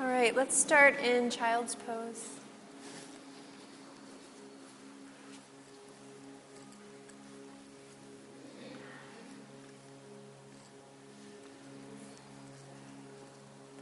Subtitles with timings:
[0.00, 2.24] All right, let's start in child's pose.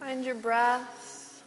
[0.01, 1.43] Find your breath.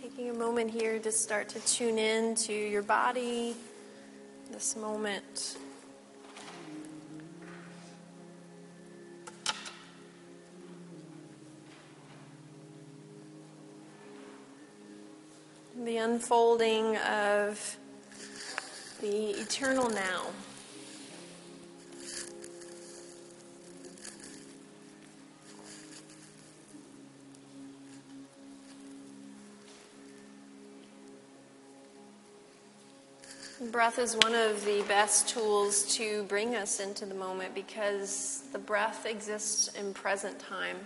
[0.00, 3.56] Taking a moment here to start to tune in to your body,
[4.52, 5.56] this moment.
[15.86, 17.76] The unfolding of
[19.00, 20.22] the eternal now.
[33.70, 38.58] Breath is one of the best tools to bring us into the moment because the
[38.58, 40.78] breath exists in present time.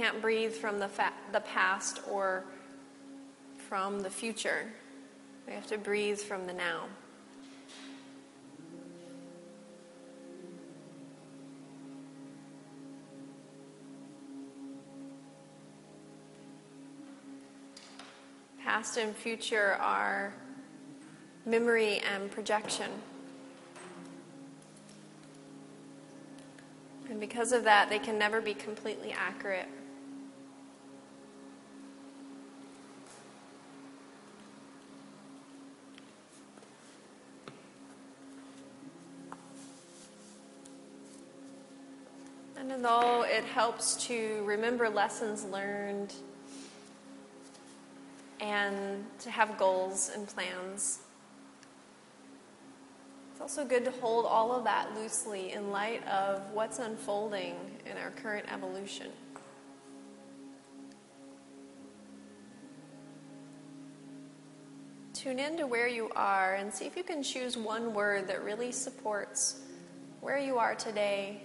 [0.00, 2.42] Can't breathe from the, fa- the past or
[3.68, 4.64] from the future.
[5.46, 6.84] We have to breathe from the now.
[18.64, 20.32] Past and future are
[21.44, 22.90] memory and projection.
[27.10, 29.68] And because of that, they can never be completely accurate.
[42.80, 46.14] And although it helps to remember lessons learned
[48.40, 51.00] and to have goals and plans,
[53.32, 57.54] it's also good to hold all of that loosely in light of what's unfolding
[57.84, 59.08] in our current evolution.
[65.12, 68.42] Tune in to where you are and see if you can choose one word that
[68.42, 69.60] really supports
[70.22, 71.42] where you are today,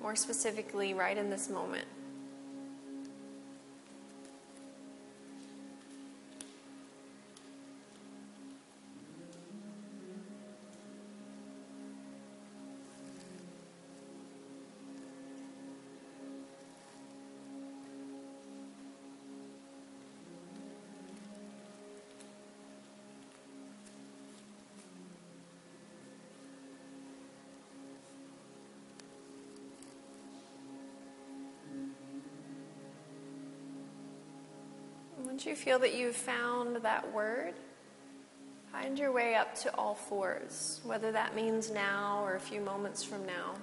[0.00, 1.86] more specifically, right in this moment.
[35.38, 37.54] Once you feel that you've found that word,
[38.72, 43.04] find your way up to all fours, whether that means now or a few moments
[43.04, 43.54] from now.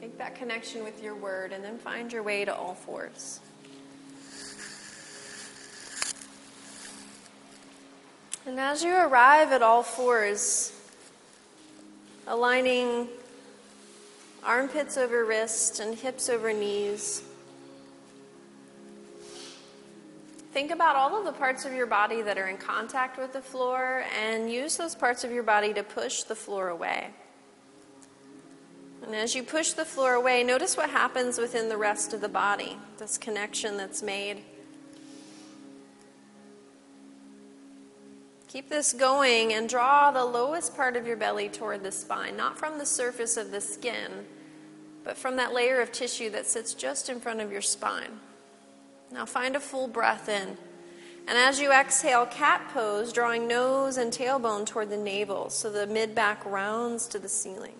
[0.00, 3.38] Make that connection with your word and then find your way to all fours.
[8.44, 10.72] And as you arrive at all fours,
[12.26, 13.06] aligning
[14.42, 17.22] armpits over wrists and hips over knees.
[20.54, 23.40] Think about all of the parts of your body that are in contact with the
[23.40, 27.10] floor and use those parts of your body to push the floor away.
[29.04, 32.28] And as you push the floor away, notice what happens within the rest of the
[32.28, 34.44] body, this connection that's made.
[38.46, 42.56] Keep this going and draw the lowest part of your belly toward the spine, not
[42.56, 44.24] from the surface of the skin,
[45.02, 48.20] but from that layer of tissue that sits just in front of your spine.
[49.14, 50.58] Now find a full breath in.
[51.28, 55.86] And as you exhale, cat pose, drawing nose and tailbone toward the navel so the
[55.86, 57.76] mid back rounds to the ceiling.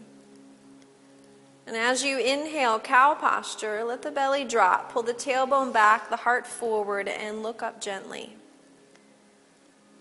[1.66, 6.16] And as you inhale, cow posture, let the belly drop, pull the tailbone back, the
[6.16, 8.36] heart forward, and look up gently.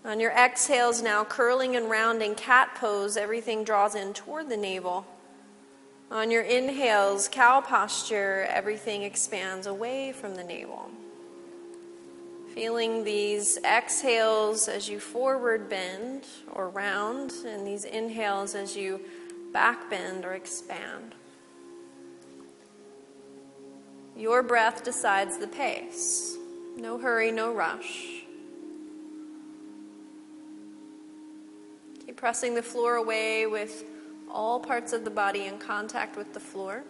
[0.04, 5.04] On your exhales now, curling and rounding cat pose, everything draws in toward the navel.
[6.12, 10.90] On your inhales, cow posture, everything expands away from the navel.
[12.54, 19.00] Feeling these exhales as you forward bend or round, and these inhales as you
[19.52, 21.16] back bend or expand.
[24.16, 26.36] Your breath decides the pace.
[26.76, 28.22] No hurry, no rush.
[32.06, 33.82] Keep pressing the floor away with
[34.30, 36.84] all parts of the body in contact with the floor.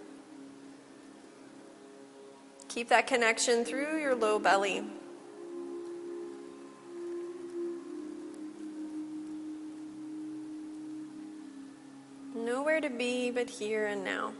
[2.69, 4.85] Keep that connection through your low belly
[12.45, 14.33] nowhere to be but here and now.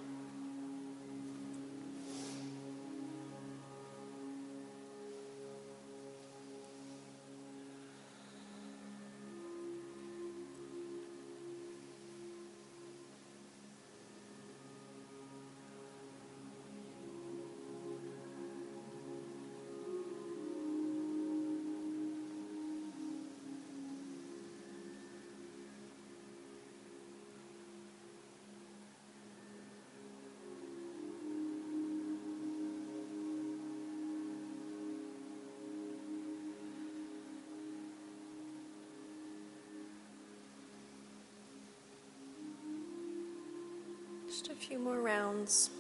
[44.35, 45.71] Just a few more rounds.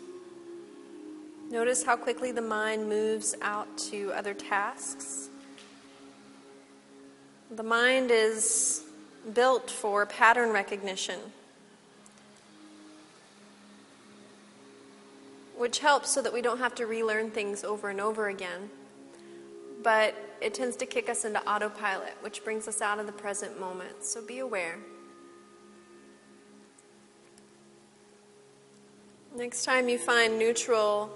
[1.50, 5.28] Notice how quickly the mind moves out to other tasks.
[7.50, 8.84] The mind is
[9.34, 11.18] built for pattern recognition,
[15.56, 18.70] which helps so that we don't have to relearn things over and over again.
[19.82, 23.58] But it tends to kick us into autopilot, which brings us out of the present
[23.58, 24.04] moment.
[24.04, 24.76] So be aware.
[29.36, 31.10] Next time you find neutral,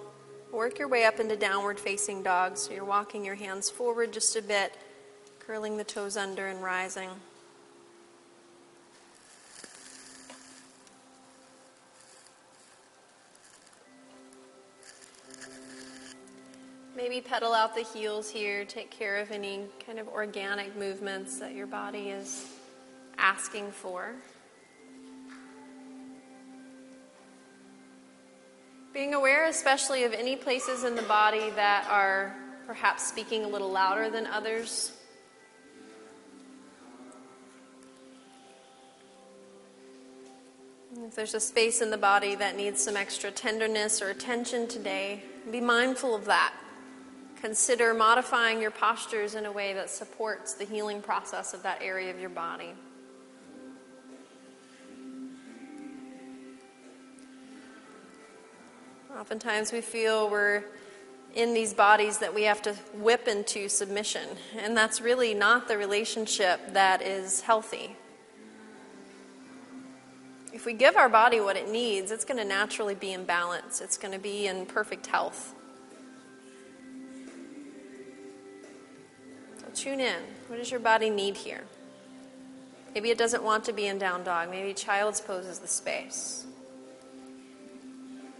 [0.51, 2.57] work your way up into downward facing dog.
[2.59, 4.77] So you're walking your hands forward just a bit,
[5.39, 7.11] curling the toes under and rising.
[16.97, 21.55] Maybe pedal out the heels here, take care of any kind of organic movements that
[21.55, 22.49] your body is
[23.17, 24.17] asking for.
[28.99, 32.35] Being aware, especially of any places in the body that are
[32.67, 34.91] perhaps speaking a little louder than others.
[40.97, 45.23] If there's a space in the body that needs some extra tenderness or attention today,
[45.49, 46.53] be mindful of that.
[47.41, 52.11] Consider modifying your postures in a way that supports the healing process of that area
[52.11, 52.73] of your body.
[59.17, 60.65] Oftentimes we feel we're
[61.35, 64.29] in these bodies that we have to whip into submission,
[64.59, 67.97] and that's really not the relationship that is healthy.
[70.53, 73.81] If we give our body what it needs, it's going to naturally be in balance,
[73.81, 75.55] it's going to be in perfect health.
[79.61, 80.23] So tune in.
[80.49, 81.65] What does your body need here?
[82.95, 84.51] Maybe it doesn't want to be in down dog.
[84.51, 86.47] Maybe child's pose is the space.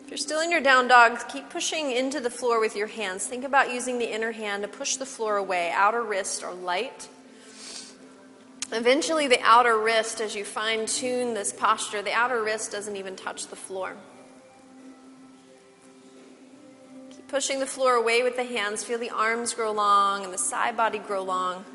[0.09, 3.27] If you're still in your down dog, keep pushing into the floor with your hands.
[3.27, 7.09] Think about using the inner hand to push the floor away, outer wrist or light.
[8.73, 13.17] Eventually, the outer wrist, as you fine tune this posture, the outer wrist doesn't even
[13.17, 13.97] touch the floor.
[17.11, 18.83] Keep pushing the floor away with the hands.
[18.83, 21.67] Feel the arms grow long and the side body grow long.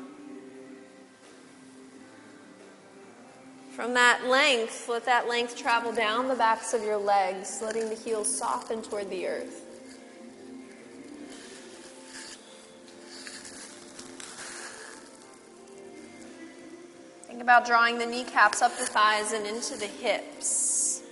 [3.84, 7.94] From that length, let that length travel down the backs of your legs, letting the
[7.94, 9.60] heels soften toward the earth.
[17.26, 21.02] Think about drawing the kneecaps up the thighs and into the hips.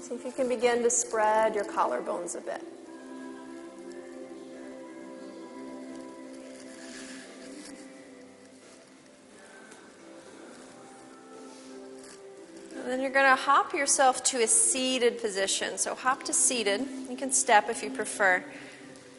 [0.00, 2.79] See if you can begin to spread your collarbones a bit.
[12.90, 15.78] Then you're going to hop yourself to a seated position.
[15.78, 16.86] So hop to seated.
[17.08, 18.44] You can step if you prefer.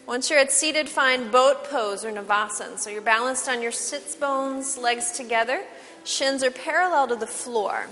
[0.07, 2.77] Once you're at seated, find boat pose or navasana.
[2.77, 5.61] So you're balanced on your sits bones, legs together,
[6.03, 7.87] shins are parallel to the floor.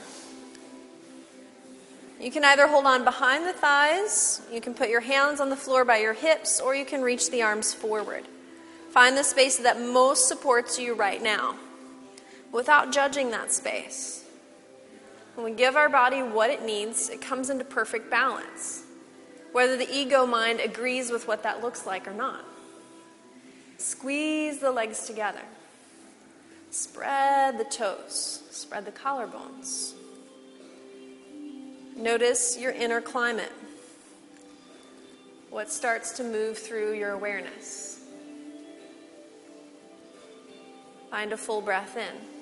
[2.19, 5.55] You can either hold on behind the thighs, you can put your hands on the
[5.55, 8.25] floor by your hips, or you can reach the arms forward.
[8.89, 11.55] Find the space that most supports you right now
[12.51, 14.18] without judging that space.
[15.39, 18.83] When we give our body what it needs, it comes into perfect balance,
[19.53, 22.43] whether the ego mind agrees with what that looks like or not.
[23.77, 25.39] Squeeze the legs together.
[26.71, 28.43] Spread the toes.
[28.51, 29.93] Spread the collarbones.
[31.95, 33.53] Notice your inner climate.
[35.51, 38.01] What starts to move through your awareness?
[41.09, 42.38] Find a full breath in.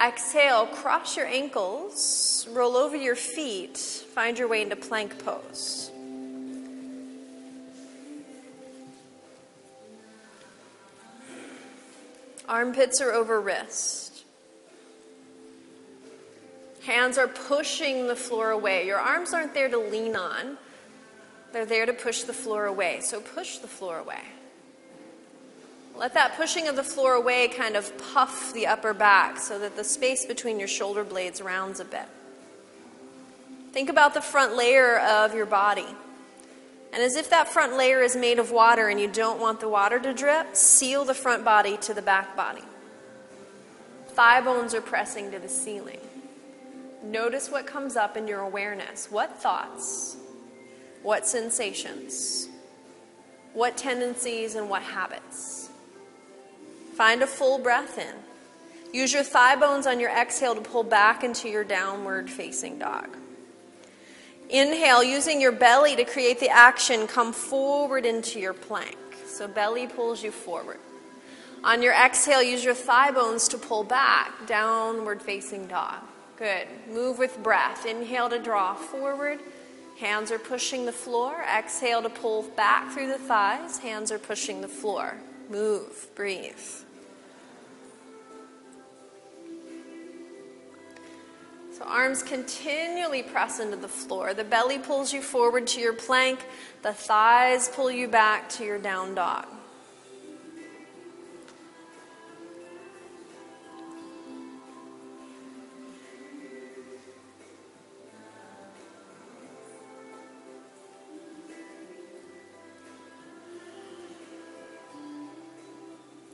[0.00, 5.90] Exhale, cross your ankles, roll over your feet, find your way into plank pose.
[12.48, 14.24] Armpits are over wrist.
[16.84, 18.86] Hands are pushing the floor away.
[18.86, 20.56] Your arms aren't there to lean on,
[21.52, 23.00] they're there to push the floor away.
[23.00, 24.22] So push the floor away.
[25.98, 29.74] Let that pushing of the floor away kind of puff the upper back so that
[29.74, 32.06] the space between your shoulder blades rounds a bit.
[33.72, 35.86] Think about the front layer of your body.
[36.92, 39.68] And as if that front layer is made of water and you don't want the
[39.68, 42.62] water to drip, seal the front body to the back body.
[44.10, 46.00] Thigh bones are pressing to the ceiling.
[47.02, 49.10] Notice what comes up in your awareness.
[49.10, 50.16] What thoughts?
[51.02, 52.48] What sensations?
[53.52, 55.57] What tendencies and what habits?
[56.98, 58.12] Find a full breath in.
[58.92, 63.16] Use your thigh bones on your exhale to pull back into your downward facing dog.
[64.50, 68.96] Inhale, using your belly to create the action, come forward into your plank.
[69.28, 70.80] So, belly pulls you forward.
[71.62, 76.02] On your exhale, use your thigh bones to pull back, downward facing dog.
[76.36, 76.66] Good.
[76.92, 77.86] Move with breath.
[77.86, 79.38] Inhale to draw forward.
[80.00, 81.44] Hands are pushing the floor.
[81.44, 83.78] Exhale to pull back through the thighs.
[83.78, 85.14] Hands are pushing the floor.
[85.48, 86.08] Move.
[86.16, 86.58] Breathe.
[91.78, 94.34] So arms continually press into the floor.
[94.34, 96.40] The belly pulls you forward to your plank.
[96.82, 99.46] The thighs pull you back to your down dog.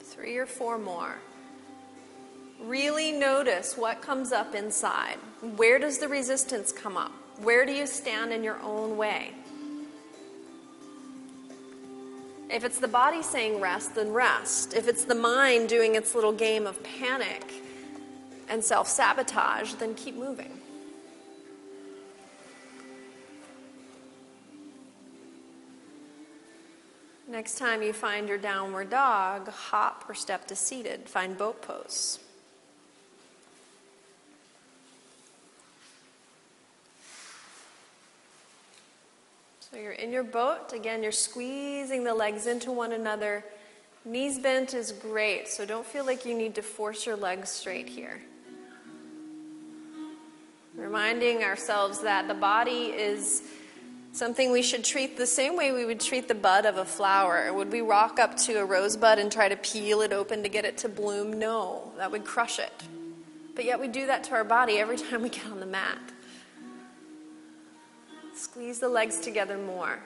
[0.05, 1.19] Three or four more.
[2.67, 5.19] Really notice what comes up inside.
[5.57, 7.13] Where does the resistance come up?
[7.43, 9.33] Where do you stand in your own way?
[12.49, 14.73] If it's the body saying rest, then rest.
[14.73, 17.53] If it's the mind doing its little game of panic
[18.49, 20.61] and self sabotage, then keep moving.
[27.29, 31.09] Next time you find your downward dog, hop or step to seated.
[31.09, 32.21] Find boat pose.
[39.75, 40.73] So you're in your boat.
[40.73, 43.45] Again, you're squeezing the legs into one another.
[44.05, 47.89] Knees bent is great, so don't feel like you need to force your legs straight
[47.89, 48.21] here.
[50.77, 53.43] Reminding ourselves that the body is
[54.13, 57.53] something we should treat the same way we would treat the bud of a flower.
[57.53, 60.65] Would we walk up to a rosebud and try to peel it open to get
[60.65, 61.37] it to bloom?
[61.37, 62.85] No, that would crush it.
[63.57, 65.99] But yet we do that to our body every time we get on the mat.
[68.35, 70.01] Squeeze the legs together more.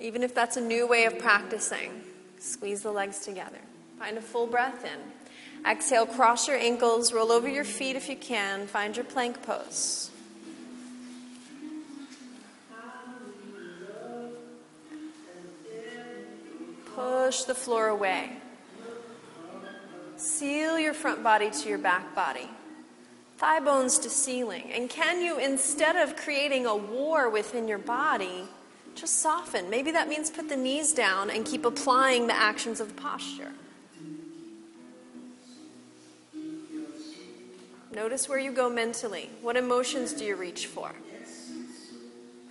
[0.00, 2.02] Even if that's a new way of practicing,
[2.38, 3.60] squeeze the legs together.
[3.98, 5.70] Find a full breath in.
[5.70, 8.66] Exhale, cross your ankles, roll over your feet if you can.
[8.66, 10.10] Find your plank pose.
[16.94, 18.30] Push the floor away.
[20.16, 22.48] Seal your front body to your back body
[23.40, 24.70] thigh bones to ceiling?
[24.72, 28.44] And can you, instead of creating a war within your body,
[28.94, 29.70] just soften?
[29.70, 33.52] Maybe that means put the knees down and keep applying the actions of the posture.
[37.92, 39.30] Notice where you go mentally.
[39.40, 40.92] What emotions do you reach for?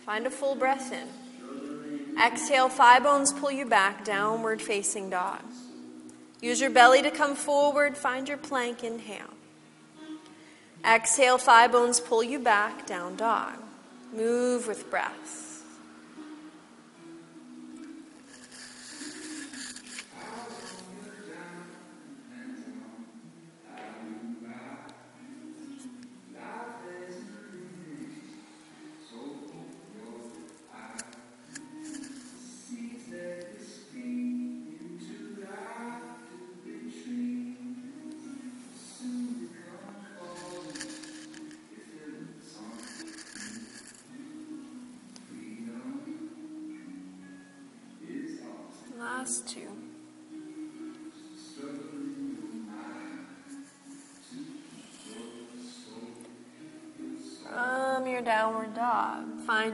[0.06, 2.18] Find a full breath in.
[2.20, 5.42] Exhale, thigh bones pull you back, downward facing dog.
[6.42, 7.96] Use your belly to come forward.
[7.96, 8.84] Find your plank.
[8.84, 9.39] Inhale.
[10.86, 13.54] Exhale, thigh bones pull you back, down dog.
[14.14, 15.49] Move with breath.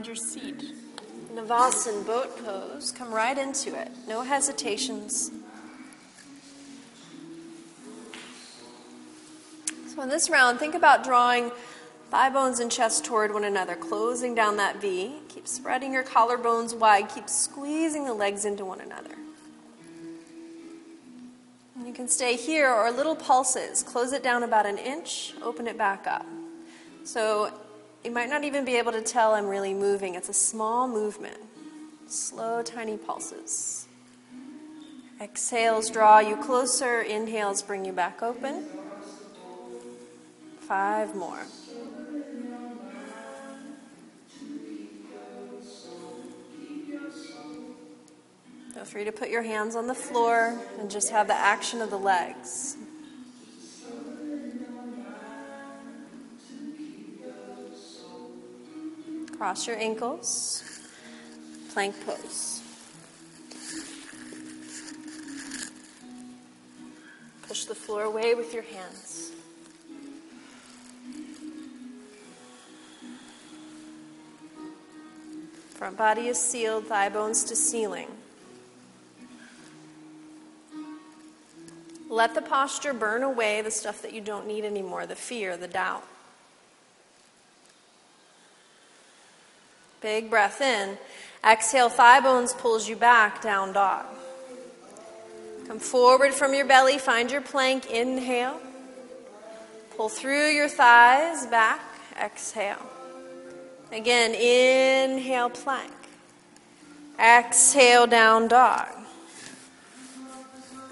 [0.05, 0.63] Your seat.
[1.33, 2.91] Navasana boat pose.
[2.91, 3.89] Come right into it.
[4.07, 5.31] No hesitations.
[9.93, 11.51] So, in this round, think about drawing
[12.11, 15.13] thigh bones and chest toward one another, closing down that V.
[15.29, 17.09] Keep spreading your collarbones wide.
[17.09, 19.15] Keep squeezing the legs into one another.
[21.85, 23.83] You can stay here or little pulses.
[23.83, 26.25] Close it down about an inch, open it back up.
[27.03, 27.51] So
[28.05, 30.13] you might not even be able to tell I'm really moving.
[30.13, 31.37] It's a small movement,
[32.07, 33.87] slow, tiny pulses.
[35.19, 38.65] Exhales draw you closer, inhales bring you back open.
[40.59, 41.45] Five more.
[48.73, 51.89] Feel free to put your hands on the floor and just have the action of
[51.89, 52.77] the legs.
[59.37, 60.63] Cross your ankles,
[61.73, 62.61] plank pose.
[67.47, 69.31] Push the floor away with your hands.
[75.71, 78.07] Front body is sealed, thigh bones to ceiling.
[82.09, 85.67] Let the posture burn away the stuff that you don't need anymore the fear, the
[85.67, 86.07] doubt.
[90.05, 90.99] Big breath in.
[91.43, 94.05] Exhale, thigh bones pulls you back, down dog.
[95.67, 97.89] Come forward from your belly, find your plank.
[97.89, 98.61] Inhale.
[99.97, 101.81] Pull through your thighs, back.
[102.23, 102.85] Exhale.
[103.91, 105.91] Again, inhale, plank.
[107.19, 108.89] Exhale, down dog.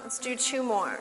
[0.02, 0.98] Let's do two more.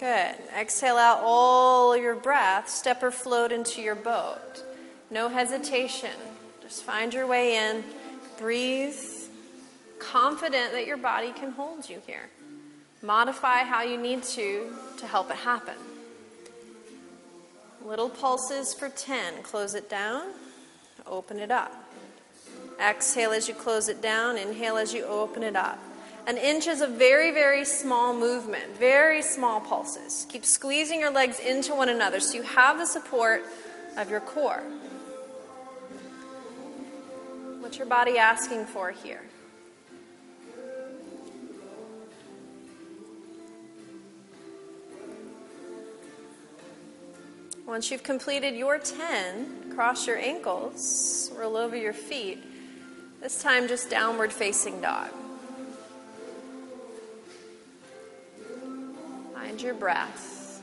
[0.00, 0.34] Good.
[0.58, 2.70] Exhale out all your breath.
[2.70, 4.64] Step or float into your boat.
[5.10, 6.16] No hesitation.
[6.62, 7.84] Just find your way in.
[8.38, 8.96] Breathe.
[9.98, 12.30] Confident that your body can hold you here.
[13.02, 15.76] Modify how you need to to help it happen.
[17.84, 19.42] Little pulses for 10.
[19.42, 20.28] Close it down.
[21.06, 21.74] Open it up.
[22.80, 24.38] Exhale as you close it down.
[24.38, 25.78] Inhale as you open it up.
[26.26, 30.26] An inch is a very, very small movement, very small pulses.
[30.28, 33.42] Keep squeezing your legs into one another so you have the support
[33.96, 34.62] of your core.
[37.60, 39.22] What's your body asking for here?
[47.66, 52.42] Once you've completed your 10, cross your ankles, roll over your feet.
[53.20, 55.10] This time, just downward facing dog.
[59.40, 60.60] Find your breath.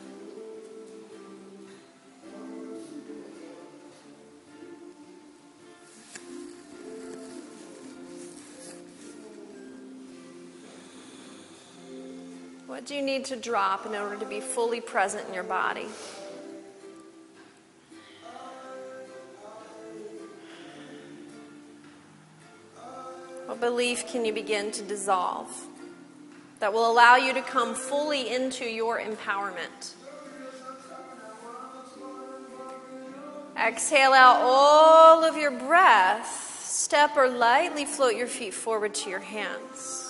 [12.67, 15.87] What do you need to drop in order to be fully present in your body?
[23.47, 25.49] What belief can you begin to dissolve?
[26.59, 29.93] That will allow you to come fully into your empowerment.
[33.57, 36.63] Exhale out all of your breath.
[36.63, 40.07] Step or lightly float your feet forward to your hands.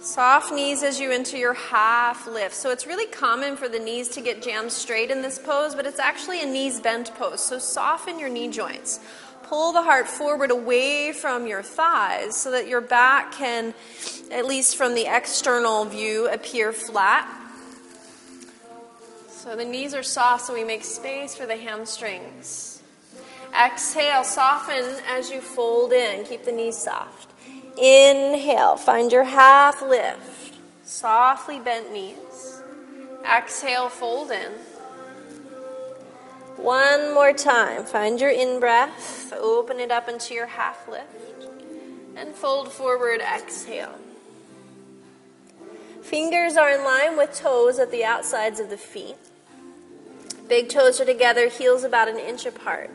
[0.00, 2.54] Soft knees as you enter your half lift.
[2.54, 5.84] So it's really common for the knees to get jammed straight in this pose, but
[5.84, 7.40] it's actually a knees bent pose.
[7.40, 9.00] So soften your knee joints
[9.48, 13.74] pull the heart forward away from your thighs so that your back can,
[14.30, 17.26] at least from the external view, appear flat.
[19.28, 22.82] So the knees are soft, so we make space for the hamstrings.
[23.58, 26.24] Exhale, soften as you fold in.
[26.26, 27.30] Keep the knees soft.
[27.78, 30.58] Inhale, find your half lift.
[30.84, 32.62] Softly bent knees.
[33.24, 34.52] Exhale, fold in.
[36.58, 37.84] One more time.
[37.84, 39.32] Find your in breath.
[39.32, 41.46] Open it up into your half lift.
[42.16, 43.20] And fold forward.
[43.20, 43.94] Exhale.
[46.02, 49.16] Fingers are in line with toes at the outsides of the feet.
[50.48, 52.90] Big toes are together, heels about an inch apart.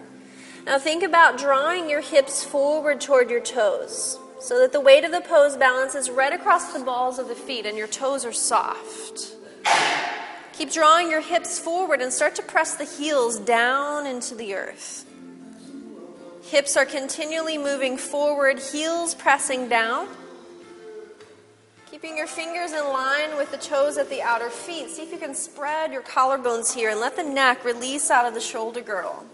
[0.65, 5.11] Now think about drawing your hips forward toward your toes so that the weight of
[5.11, 9.35] the pose balances right across the balls of the feet and your toes are soft.
[10.53, 15.05] Keep drawing your hips forward and start to press the heels down into the earth.
[16.43, 20.07] Hips are continually moving forward, heels pressing down.
[21.89, 24.89] Keeping your fingers in line with the toes at the outer feet.
[24.89, 28.35] See if you can spread your collarbones here and let the neck release out of
[28.35, 29.25] the shoulder girdle.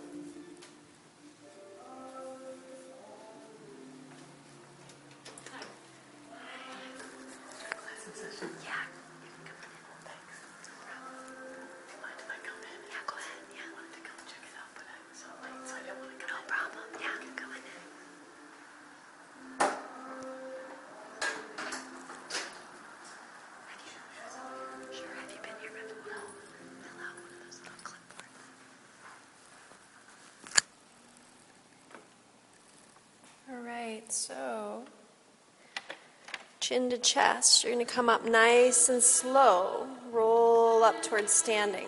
[36.70, 37.64] Chin to chest.
[37.64, 39.88] You're going to come up nice and slow.
[40.12, 41.88] Roll up towards standing.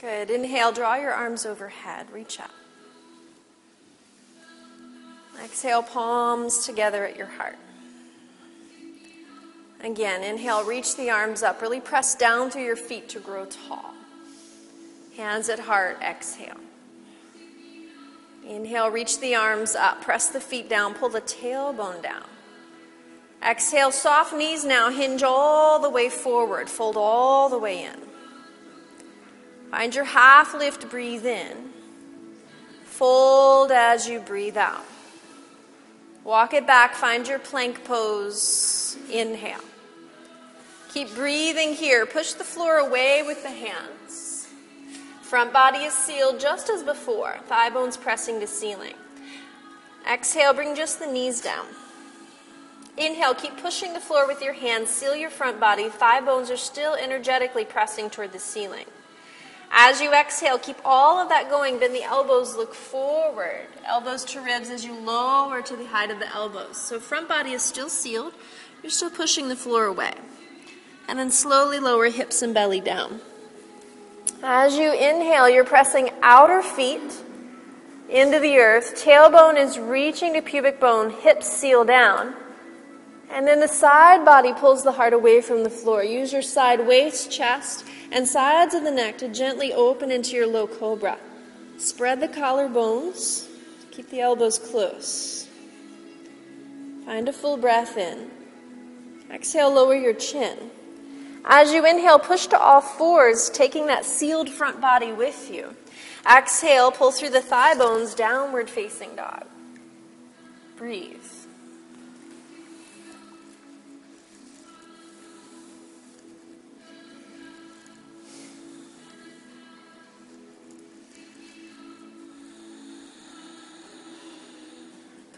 [0.00, 0.30] Good.
[0.30, 2.06] Inhale, draw your arms overhead.
[2.12, 2.52] Reach up.
[5.42, 7.58] Exhale, palms together at your heart.
[9.82, 11.60] Again, inhale, reach the arms up.
[11.60, 13.95] Really press down through your feet to grow tall.
[15.16, 16.60] Hands at heart, exhale.
[18.46, 20.02] Inhale, reach the arms up.
[20.02, 20.94] Press the feet down.
[20.94, 22.24] Pull the tailbone down.
[23.44, 24.90] Exhale, soft knees now.
[24.90, 26.68] Hinge all the way forward.
[26.68, 28.00] Fold all the way in.
[29.70, 31.70] Find your half lift, breathe in.
[32.84, 34.84] Fold as you breathe out.
[36.24, 38.96] Walk it back, find your plank pose.
[39.10, 39.60] Inhale.
[40.92, 42.06] Keep breathing here.
[42.06, 44.05] Push the floor away with the hands.
[45.28, 48.94] Front body is sealed just as before, thigh bones pressing to ceiling.
[50.08, 51.66] Exhale, bring just the knees down.
[52.96, 54.88] Inhale, keep pushing the floor with your hands.
[54.88, 55.88] Seal your front body.
[55.88, 58.84] Thigh bones are still energetically pressing toward the ceiling.
[59.72, 61.80] As you exhale, keep all of that going.
[61.80, 63.66] Bend the elbows, look forward.
[63.84, 66.76] Elbows to ribs as you lower to the height of the elbows.
[66.76, 68.32] So front body is still sealed.
[68.80, 70.12] You're still pushing the floor away.
[71.08, 73.20] And then slowly lower hips and belly down.
[74.48, 77.20] As you inhale, you're pressing outer feet
[78.08, 78.94] into the earth.
[78.94, 82.32] Tailbone is reaching to pubic bone, hips seal down.
[83.28, 86.04] And then the side body pulls the heart away from the floor.
[86.04, 90.46] Use your side waist, chest, and sides of the neck to gently open into your
[90.46, 91.18] low cobra.
[91.76, 93.48] Spread the collarbones.
[93.90, 95.48] Keep the elbows close.
[97.04, 98.30] Find a full breath in.
[99.28, 100.70] Exhale, lower your chin.
[101.48, 105.76] As you inhale, push to all fours, taking that sealed front body with you.
[106.28, 109.44] Exhale, pull through the thigh bones, downward facing dog.
[110.76, 111.22] Breathe.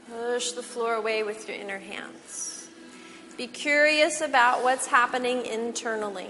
[0.09, 2.58] Push the floor away with your inner hands.
[3.39, 6.29] Be curious about what's happening internally.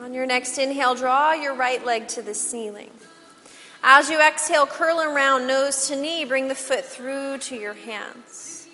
[0.00, 2.92] On your next inhale, draw your right leg to the ceiling.
[3.82, 8.68] As you exhale, curl around nose to knee, bring the foot through to your hands.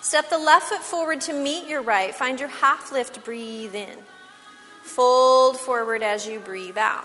[0.00, 2.14] Step the left foot forward to meet your right.
[2.14, 3.98] Find your half lift, breathe in.
[4.82, 7.04] Fold forward as you breathe out.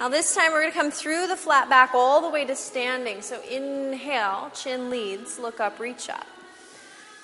[0.00, 2.54] Now, this time we're going to come through the flat back all the way to
[2.54, 3.20] standing.
[3.20, 6.26] So, inhale, chin leads, look up, reach up.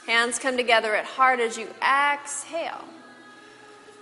[0.07, 2.85] Hands come together at heart as you exhale.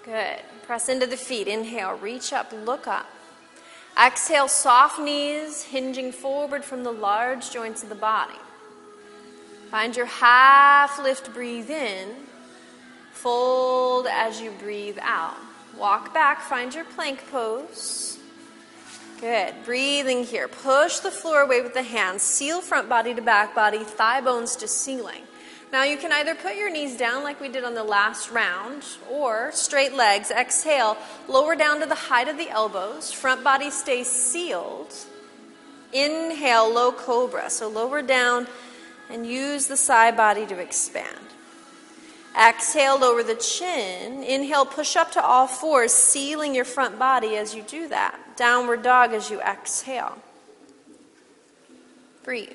[0.05, 0.41] Good.
[0.67, 1.49] Press into the feet.
[1.49, 3.07] Inhale, reach up, look up.
[4.03, 8.39] Exhale, soft knees hinging forward from the large joints of the body.
[9.71, 12.09] Find your half lift, breathe in.
[13.13, 15.37] Fold as you breathe out.
[15.79, 18.12] Walk back, find your plank pose.
[19.23, 19.55] Good.
[19.65, 20.49] Breathing here.
[20.49, 22.25] Push the floor away with the hands.
[22.25, 25.23] Seal front body to back body, thigh bones to ceiling.
[25.73, 28.83] Now you can either put your knees down like we did on the last round,
[29.09, 30.33] or straight legs.
[30.33, 33.13] Exhale, lower down to the height of the elbows.
[33.13, 34.93] Front body stays sealed.
[35.93, 37.49] Inhale, low cobra.
[37.49, 38.49] So lower down
[39.09, 41.32] and use the side body to expand.
[42.39, 44.23] Exhale, lower the chin.
[44.23, 48.37] Inhale, push up to all fours, sealing your front body as you do that.
[48.37, 50.19] Downward dog as you exhale.
[52.23, 52.49] Breathe.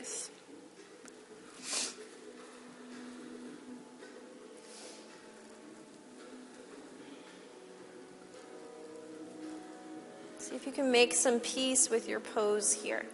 [10.39, 13.05] See if you can make some peace with your pose here.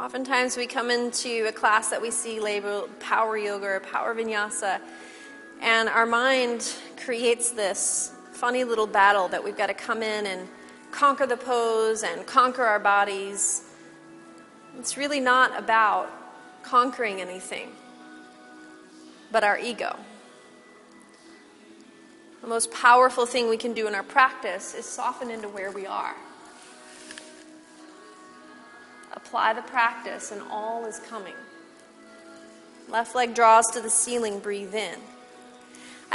[0.00, 4.80] Oftentimes, we come into a class that we see labeled power yoga or power vinyasa,
[5.60, 6.72] and our mind
[7.04, 10.46] creates this funny little battle that we've got to come in and
[10.92, 13.64] conquer the pose and conquer our bodies.
[14.78, 16.08] It's really not about
[16.62, 17.72] conquering anything,
[19.32, 19.96] but our ego.
[22.40, 25.86] The most powerful thing we can do in our practice is soften into where we
[25.86, 26.14] are.
[29.18, 31.34] Apply the practice, and all is coming.
[32.88, 34.94] Left leg draws to the ceiling, breathe in.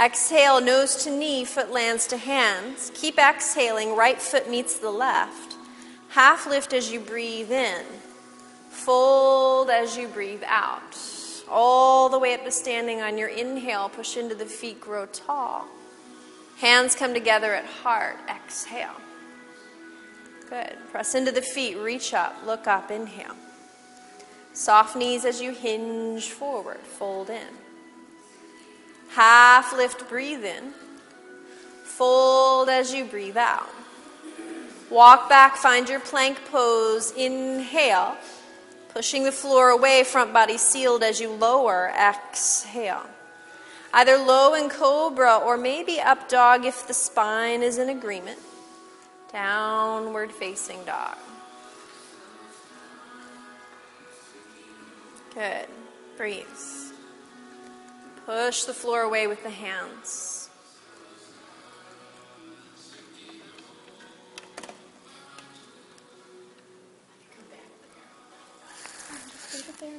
[0.02, 2.94] Exhale, nose to knee, foot lands to hands.
[2.96, 5.58] Keep exhaling, right foot meets the left.
[6.12, 7.84] Half lift as you breathe in.
[8.70, 10.98] Fold as you breathe out.
[11.50, 15.66] All the way up to standing on your inhale, push into the feet, grow tall.
[16.60, 18.16] Hands come together at heart.
[18.30, 18.96] Exhale.
[20.54, 20.78] Good.
[20.92, 23.36] Press into the feet, reach up, look up, inhale.
[24.54, 27.48] Soft knees as you hinge forward, fold in.
[29.10, 30.74] Half lift, breathe in.
[31.84, 33.68] Fold as you breathe out.
[34.92, 37.12] Walk back, find your plank pose.
[37.18, 38.16] Inhale,
[38.94, 41.92] pushing the floor away, front body sealed as you lower.
[41.98, 43.08] Exhale.
[43.92, 48.38] Either low in cobra or maybe up dog if the spine is in agreement.
[49.34, 51.18] Downward facing dog.
[55.34, 55.66] Good.
[56.16, 56.46] Breathe.
[58.28, 60.50] Push the floor away with the hands.
[69.80, 69.92] There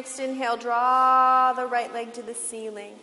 [0.00, 2.94] next inhale, draw the right leg to the ceiling.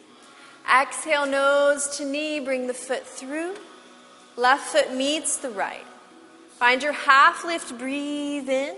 [0.68, 3.54] Exhale, nose to knee, bring the foot through.
[4.36, 5.86] Left foot meets the right.
[6.58, 8.78] Find your half lift, breathe in.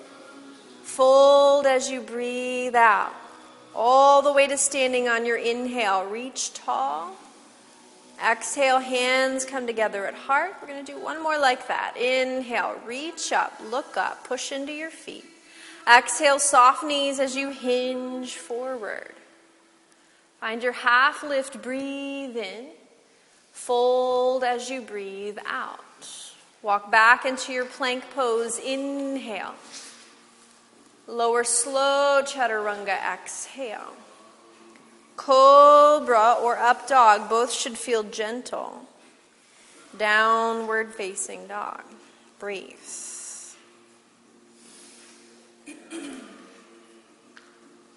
[0.83, 3.13] Fold as you breathe out.
[3.73, 6.03] All the way to standing on your inhale.
[6.03, 7.15] Reach tall.
[8.21, 10.55] Exhale, hands come together at heart.
[10.61, 11.95] We're going to do one more like that.
[11.95, 15.28] Inhale, reach up, look up, push into your feet.
[15.89, 19.13] Exhale, soft knees as you hinge forward.
[20.39, 22.67] Find your half lift, breathe in.
[23.51, 25.79] Fold as you breathe out.
[26.61, 28.59] Walk back into your plank pose.
[28.59, 29.55] Inhale.
[31.07, 32.95] Lower slow, chaturanga.
[33.13, 33.93] Exhale.
[35.15, 38.85] Cobra or up dog, both should feel gentle.
[39.97, 41.81] Downward facing dog.
[42.37, 43.08] Breathe.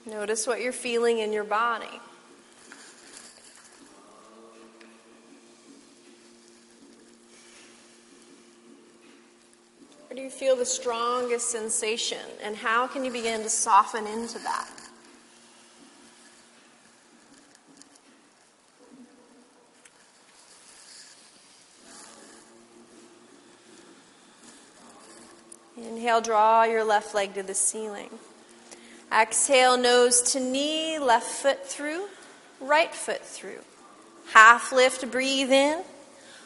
[0.04, 1.86] Notice what you're feeling in your body.
[10.08, 14.38] Where do you feel the strongest sensation, and how can you begin to soften into
[14.40, 14.68] that?
[25.78, 28.10] Inhale, draw your left leg to the ceiling.
[29.12, 32.06] Exhale, nose to knee, left foot through,
[32.60, 33.60] right foot through.
[34.32, 35.82] Half lift, breathe in.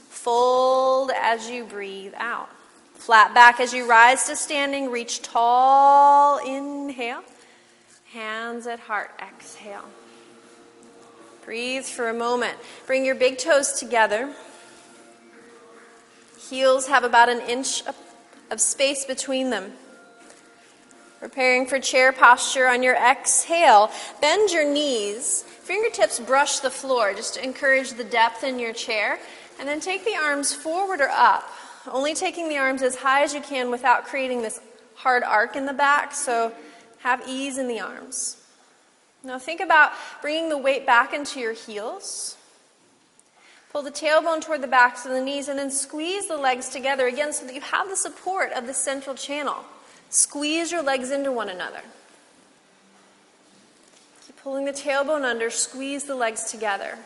[0.08, 2.48] Fold as you breathe out.
[2.94, 6.38] Flat back as you rise to standing, reach tall.
[6.38, 7.22] Inhale.
[8.12, 9.12] Hands at heart.
[9.20, 9.84] Exhale.
[11.44, 12.58] Breathe for a moment.
[12.86, 14.34] Bring your big toes together.
[16.48, 17.84] Heels have about an inch
[18.50, 19.72] of space between them.
[21.26, 25.42] Preparing for chair posture on your exhale, bend your knees.
[25.42, 29.18] Fingertips brush the floor just to encourage the depth in your chair.
[29.58, 31.42] And then take the arms forward or up,
[31.90, 34.60] only taking the arms as high as you can without creating this
[34.94, 36.14] hard arc in the back.
[36.14, 36.52] So
[37.00, 38.36] have ease in the arms.
[39.24, 39.90] Now think about
[40.22, 42.36] bringing the weight back into your heels.
[43.72, 47.08] Pull the tailbone toward the backs of the knees and then squeeze the legs together
[47.08, 49.64] again so that you have the support of the central channel.
[50.10, 51.82] Squeeze your legs into one another.
[54.26, 56.98] Keep pulling the tailbone under, squeeze the legs together.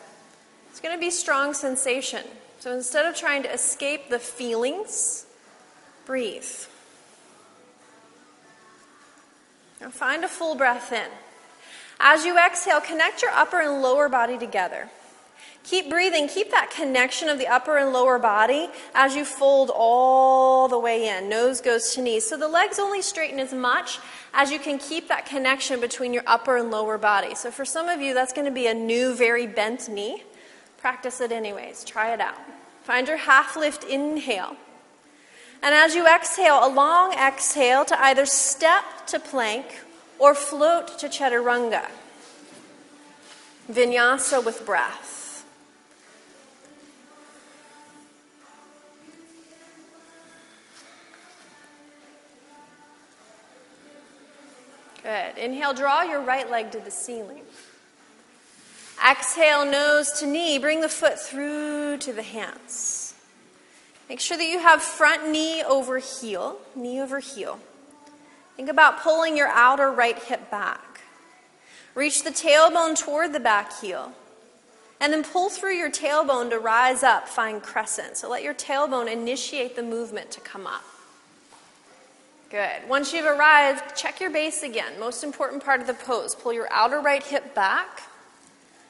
[0.69, 2.23] It's going to be strong sensation.
[2.59, 5.25] So instead of trying to escape the feelings,
[6.05, 6.45] breathe.
[9.81, 11.09] Now find a full breath in.
[11.99, 14.89] As you exhale, connect your upper and lower body together.
[15.63, 16.27] Keep breathing.
[16.27, 21.07] Keep that connection of the upper and lower body as you fold all the way
[21.07, 21.29] in.
[21.29, 22.27] Nose goes to knees.
[22.27, 23.99] So the legs only straighten as much
[24.33, 27.35] as you can keep that connection between your upper and lower body.
[27.35, 30.23] So for some of you, that's going to be a new, very bent knee.
[30.79, 31.83] Practice it anyways.
[31.83, 32.37] Try it out.
[32.83, 34.55] Find your half lift inhale.
[35.61, 39.65] And as you exhale, a long exhale to either step to plank
[40.17, 41.85] or float to chaturanga.
[43.71, 45.10] Vinyasa with breath.
[55.03, 55.37] Good.
[55.37, 57.43] Inhale, draw your right leg to the ceiling.
[59.09, 60.59] Exhale, nose to knee.
[60.59, 63.15] Bring the foot through to the hands.
[64.07, 67.59] Make sure that you have front knee over heel, knee over heel.
[68.57, 71.01] Think about pulling your outer right hip back.
[71.95, 74.13] Reach the tailbone toward the back heel.
[74.99, 78.17] And then pull through your tailbone to rise up, find crescent.
[78.17, 80.83] So let your tailbone initiate the movement to come up.
[82.51, 82.89] Good.
[82.89, 84.99] Once you've arrived, check your base again.
[84.99, 86.35] Most important part of the pose.
[86.35, 88.01] Pull your outer right hip back.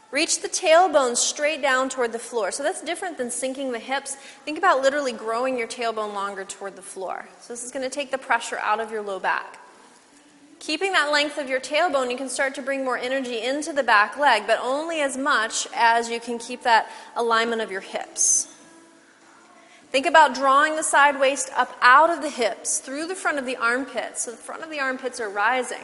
[0.10, 2.52] Reach the tailbone straight down toward the floor.
[2.52, 4.15] So that's different than sinking the hips.
[4.45, 7.30] Think about literally growing your tailbone longer toward the floor.
[7.39, 9.60] So this is going to take the pressure out of your low back.
[10.58, 13.84] Keeping that length of your tailbone, you can start to bring more energy into the
[13.84, 18.51] back leg, but only as much as you can keep that alignment of your hips.
[19.91, 23.45] Think about drawing the side waist up out of the hips, through the front of
[23.45, 24.21] the armpits.
[24.21, 25.84] So the front of the armpits are rising.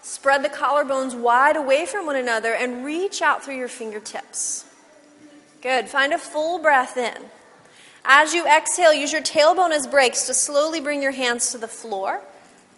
[0.00, 4.64] Spread the collarbones wide away from one another and reach out through your fingertips.
[5.60, 5.88] Good.
[5.88, 7.16] Find a full breath in.
[8.04, 11.68] As you exhale, use your tailbone as brakes to slowly bring your hands to the
[11.68, 12.20] floor.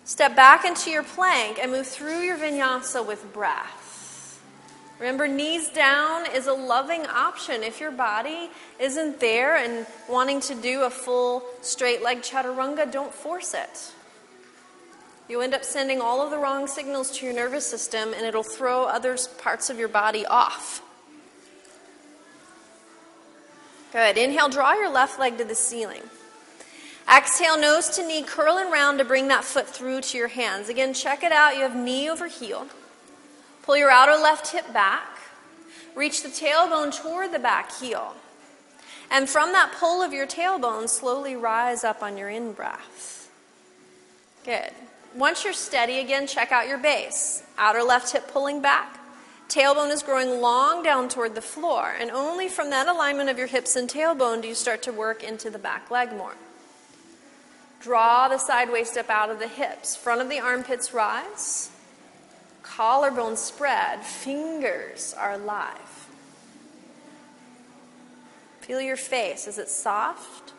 [0.04, 3.77] Step back into your plank and move through your vinyasa with breath.
[4.98, 7.62] Remember, knees down is a loving option.
[7.62, 13.14] If your body isn't there and wanting to do a full straight leg chaturanga, don't
[13.14, 13.92] force it.
[15.28, 18.42] You end up sending all of the wrong signals to your nervous system, and it'll
[18.42, 20.82] throw other parts of your body off.
[23.92, 24.16] Good.
[24.16, 26.02] Inhale, draw your left leg to the ceiling.
[27.14, 30.68] Exhale, nose to knee, curl and round to bring that foot through to your hands.
[30.68, 31.56] Again, check it out.
[31.56, 32.66] You have knee over heel.
[33.68, 35.18] Pull your outer left hip back.
[35.94, 38.16] Reach the tailbone toward the back heel.
[39.10, 43.30] And from that pull of your tailbone, slowly rise up on your in breath.
[44.42, 44.70] Good.
[45.14, 47.42] Once you're steady again, check out your base.
[47.58, 48.98] Outer left hip pulling back.
[49.50, 53.48] Tailbone is growing long down toward the floor, and only from that alignment of your
[53.48, 56.36] hips and tailbone do you start to work into the back leg more.
[57.82, 59.94] Draw the side waist up out of the hips.
[59.94, 61.70] Front of the armpits rise.
[62.78, 64.04] Collarbone spread.
[64.04, 66.06] Fingers are alive.
[68.60, 69.48] Feel your face.
[69.48, 70.52] Is it soft?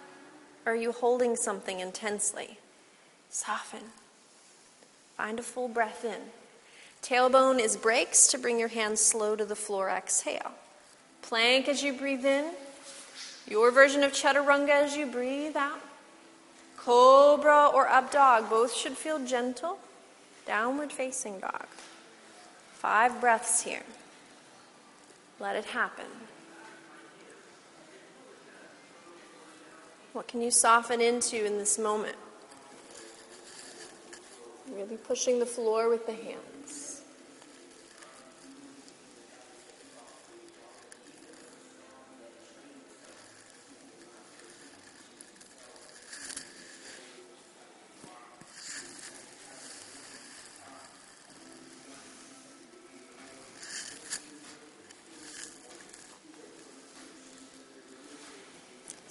[0.66, 2.60] Or are you holding something intensely?
[3.30, 3.92] Soften.
[5.16, 6.20] Find a full breath in.
[7.02, 9.88] Tailbone is brakes to bring your hands slow to the floor.
[9.88, 10.52] Exhale.
[11.22, 12.52] Plank as you breathe in.
[13.48, 15.80] Your version of chaturanga as you breathe out.
[16.76, 19.80] Cobra or up dog, both should feel gentle.
[20.46, 21.68] Downward facing dog.
[22.80, 23.84] Five breaths here.
[25.38, 26.06] Let it happen.
[30.14, 32.16] What can you soften into in this moment?
[34.72, 37.00] Really pushing the floor with the hands.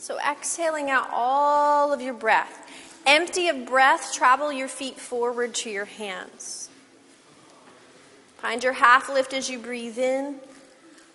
[0.08, 2.64] So, exhaling out all of your breath.
[3.04, 6.70] Empty of breath, travel your feet forward to your hands.
[8.36, 10.36] Find your half lift as you breathe in.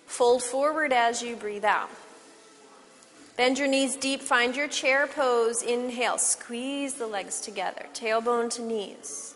[0.06, 1.88] Fold forward as you breathe out.
[3.36, 4.20] Bend your knees deep.
[4.20, 5.62] Find your chair pose.
[5.62, 6.18] Inhale.
[6.18, 7.86] Squeeze the legs together.
[7.94, 9.34] Tailbone to knees.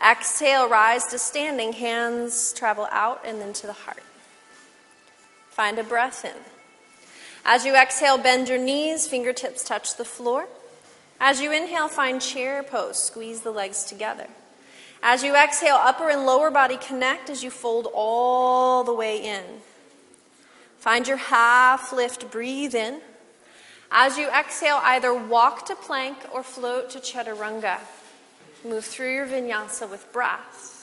[0.00, 0.68] Exhale.
[0.68, 1.72] Rise to standing.
[1.72, 4.02] Hands travel out and then to the heart.
[5.50, 6.55] Find a breath in.
[7.48, 9.06] As you exhale, bend your knees.
[9.06, 10.48] Fingertips touch the floor.
[11.20, 12.98] As you inhale, find chair pose.
[12.98, 14.26] Squeeze the legs together.
[15.00, 19.44] As you exhale, upper and lower body connect as you fold all the way in.
[20.78, 23.00] Find your half lift, breathe in.
[23.92, 27.78] As you exhale, either walk to plank or float to chaturanga.
[28.64, 30.75] Move through your vinyasa with breath.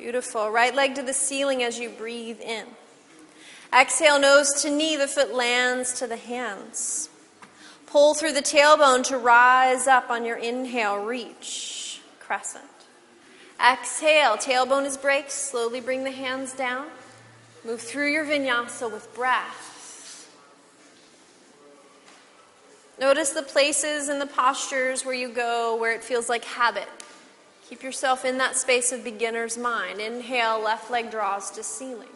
[0.00, 0.50] Beautiful.
[0.50, 2.64] Right leg to the ceiling as you breathe in.
[3.70, 7.10] Exhale, nose to knee, the foot lands to the hands.
[7.84, 12.64] Pull through the tailbone to rise up on your inhale, reach, crescent.
[13.62, 16.86] Exhale, tailbone is brakes, slowly bring the hands down.
[17.62, 20.30] Move through your vinyasa with breath.
[22.98, 26.88] Notice the places and the postures where you go where it feels like habit.
[27.70, 30.00] Keep yourself in that space of beginner's mind.
[30.00, 32.08] Inhale, left leg draws to ceiling.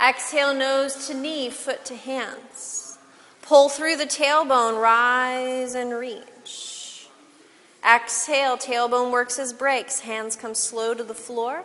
[0.00, 2.96] Exhale, nose to knee, foot to hands.
[3.42, 7.08] Pull through the tailbone, rise and reach.
[7.84, 9.98] Exhale, tailbone works as brakes.
[9.98, 11.64] Hands come slow to the floor.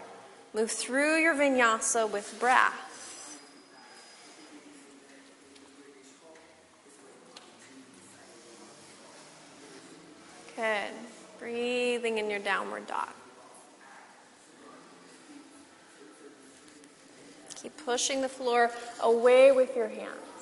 [0.55, 3.39] Move through your vinyasa with breath.
[10.55, 11.06] Good.
[11.47, 13.07] Breathing in your downward dog.
[17.55, 18.69] Keep pushing the floor
[18.99, 20.36] away with your hands.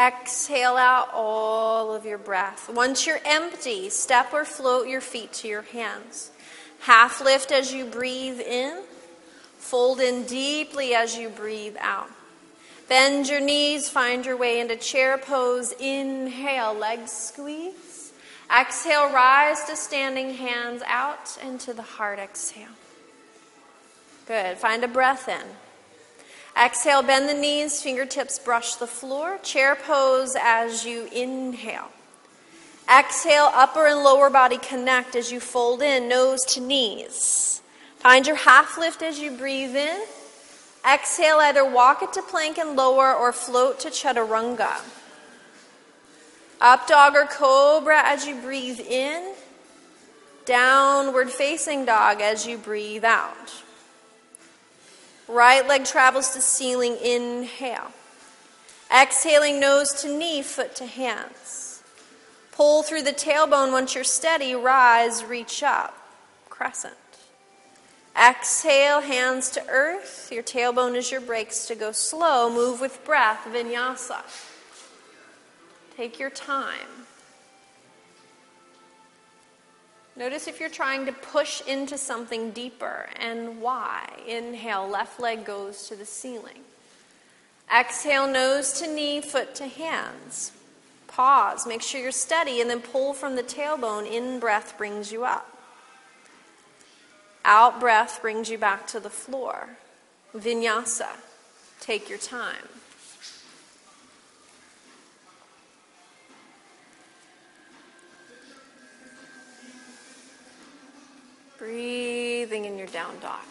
[0.00, 2.70] Exhale out all of your breath.
[2.72, 6.30] Once you're empty, step or float your feet to your hands.
[6.80, 8.82] Half lift as you breathe in.
[9.58, 12.08] Fold in deeply as you breathe out.
[12.88, 15.72] Bend your knees, find your way into chair pose.
[15.78, 18.12] Inhale, legs squeeze.
[18.50, 22.18] Exhale, rise to standing, hands out into the heart.
[22.18, 22.68] Exhale.
[24.26, 24.56] Good.
[24.56, 25.42] Find a breath in.
[26.56, 29.38] Exhale, bend the knees, fingertips brush the floor.
[29.42, 31.88] Chair pose as you inhale.
[32.92, 37.62] Exhale, upper and lower body connect as you fold in, nose to knees.
[37.98, 40.02] Find your half lift as you breathe in.
[40.90, 44.80] Exhale, either walk it to plank and lower or float to chaturanga.
[46.60, 49.34] Up dog or cobra as you breathe in.
[50.46, 53.62] Downward facing dog as you breathe out.
[55.30, 57.92] Right leg travels to ceiling, inhale.
[58.92, 61.82] Exhaling, nose to knee, foot to hands.
[62.50, 65.96] Pull through the tailbone once you're steady, rise, reach up,
[66.48, 66.94] crescent.
[68.20, 70.30] Exhale, hands to earth.
[70.32, 72.52] Your tailbone is your brakes to go slow.
[72.52, 74.22] Move with breath, vinyasa.
[75.96, 76.99] Take your time.
[80.20, 84.06] Notice if you're trying to push into something deeper and why.
[84.28, 86.60] Inhale, left leg goes to the ceiling.
[87.74, 90.52] Exhale, nose to knee, foot to hands.
[91.06, 94.06] Pause, make sure you're steady, and then pull from the tailbone.
[94.06, 95.56] In breath brings you up.
[97.42, 99.70] Out breath brings you back to the floor.
[100.36, 101.08] Vinyasa.
[101.80, 102.68] Take your time.
[111.60, 113.44] Breathing in your down dog.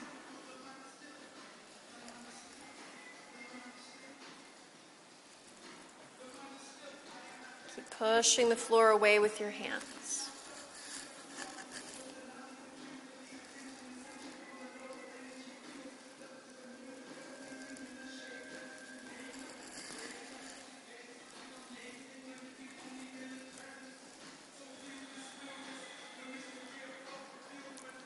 [7.76, 9.99] Keep pushing the floor away with your hands.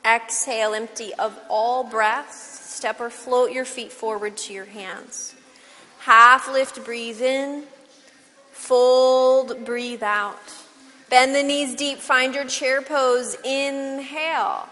[0.04, 2.32] Exhale, empty of all breath.
[2.32, 5.34] Step or float your feet forward to your hands.
[6.00, 7.64] Half lift, breathe in.
[8.52, 10.52] Fold, breathe out.
[11.08, 13.36] Bend the knees deep, find your chair pose.
[13.44, 14.68] Inhale.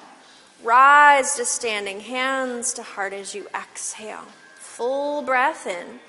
[0.62, 4.26] Rise to standing, hands to heart as you exhale.
[4.56, 6.00] Full breath in.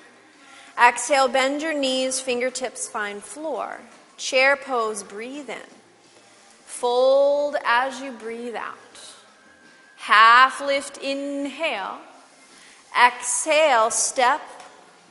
[0.80, 3.80] Exhale, bend your knees, fingertips find floor.
[4.16, 5.68] Chair pose, breathe in.
[6.64, 8.78] Fold as you breathe out.
[10.04, 11.96] Half lift, inhale.
[12.94, 14.42] Exhale, step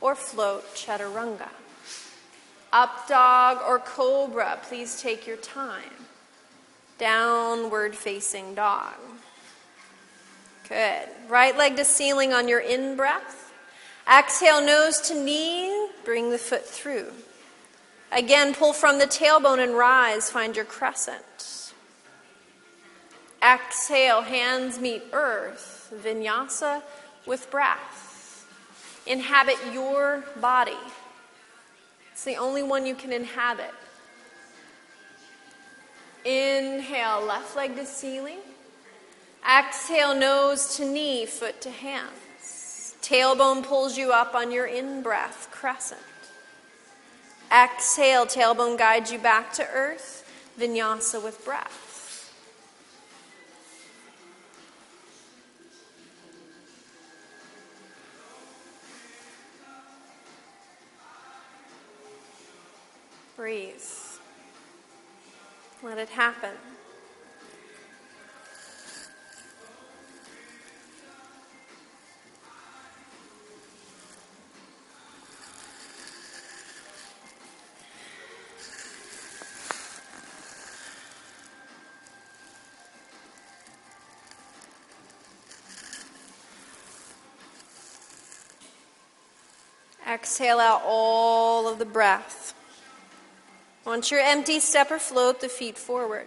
[0.00, 1.48] or float, chaturanga.
[2.72, 6.06] Up dog or cobra, please take your time.
[6.98, 8.94] Downward facing dog.
[10.68, 11.08] Good.
[11.28, 13.52] Right leg to ceiling on your in breath.
[14.08, 17.08] Exhale, nose to knee, bring the foot through.
[18.12, 21.33] Again, pull from the tailbone and rise, find your crescent.
[23.44, 26.82] Exhale, hands meet earth, vinyasa
[27.26, 28.46] with breath.
[29.06, 30.72] Inhabit your body.
[32.12, 33.74] It's the only one you can inhabit.
[36.24, 38.38] Inhale, left leg to ceiling.
[39.46, 42.94] Exhale, nose to knee, foot to hands.
[43.02, 46.00] Tailbone pulls you up on your in breath, crescent.
[47.52, 50.26] Exhale, tailbone guides you back to earth,
[50.58, 51.83] vinyasa with breath.
[63.36, 64.18] breeze.
[65.82, 66.52] Let it happen.
[90.06, 92.54] Exhale out all of the breath.
[93.84, 96.26] Once you're empty, step or float the feet forward.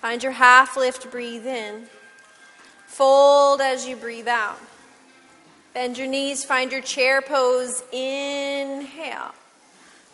[0.00, 1.86] Find your half lift, breathe in.
[2.86, 4.58] Fold as you breathe out.
[5.74, 7.82] Bend your knees, find your chair pose.
[7.92, 9.34] Inhale.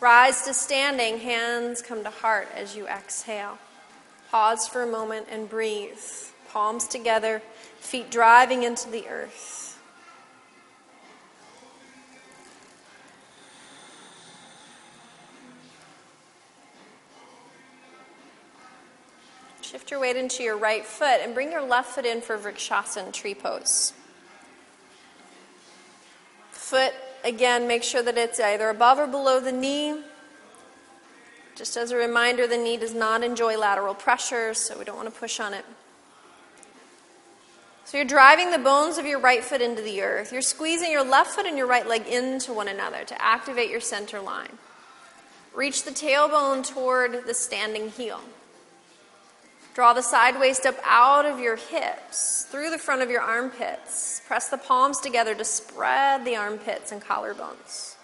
[0.00, 3.58] Rise to standing, hands come to heart as you exhale.
[4.30, 5.98] Pause for a moment and breathe.
[6.50, 7.40] Palms together,
[7.78, 9.63] feet driving into the earth.
[19.74, 23.12] Shift your weight into your right foot and bring your left foot in for Vrikshasana
[23.12, 23.92] tree pose.
[26.52, 26.94] Foot
[27.24, 29.96] Again, make sure that it's either above or below the knee.
[31.56, 35.12] Just as a reminder, the knee does not enjoy lateral pressure, so we don't want
[35.12, 35.64] to push on it.
[37.84, 40.32] So you're driving the bones of your right foot into the earth.
[40.32, 43.80] You're squeezing your left foot and your right leg into one another to activate your
[43.80, 44.56] center line.
[45.52, 48.20] Reach the tailbone toward the standing heel.
[49.74, 54.22] Draw the side waist up out of your hips, through the front of your armpits.
[54.26, 57.96] Press the palms together to spread the armpits and collarbones.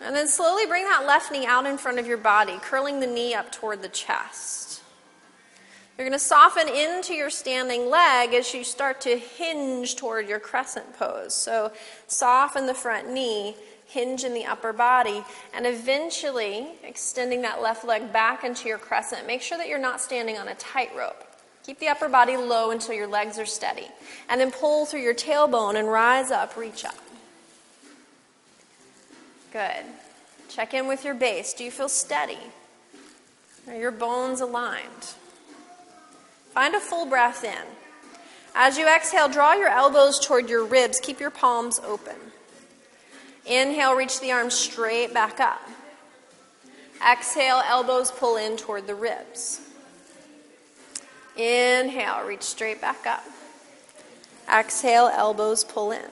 [0.00, 3.08] And then slowly bring that left knee out in front of your body, curling the
[3.08, 4.82] knee up toward the chest.
[5.98, 10.38] You're going to soften into your standing leg as you start to hinge toward your
[10.38, 11.34] crescent pose.
[11.34, 11.72] So
[12.06, 13.56] soften the front knee
[13.96, 15.24] hinge in the upper body,
[15.54, 19.26] and eventually extending that left leg back into your crescent.
[19.26, 21.24] Make sure that you're not standing on a tightrope.
[21.64, 23.88] Keep the upper body low until your legs are steady.
[24.28, 26.94] And then pull through your tailbone and rise up, reach up.
[29.50, 29.86] Good.
[30.50, 31.54] Check in with your base.
[31.54, 32.38] Do you feel steady?
[33.66, 35.14] Are your bones aligned?
[36.50, 37.66] Find a full breath in.
[38.54, 41.00] As you exhale, draw your elbows toward your ribs.
[41.00, 42.16] Keep your palms open.
[43.46, 45.62] Inhale, reach the arms straight back up.
[47.08, 49.60] Exhale, elbows pull in toward the ribs.
[51.36, 53.24] Inhale, reach straight back up.
[54.52, 56.10] Exhale, elbows pull in.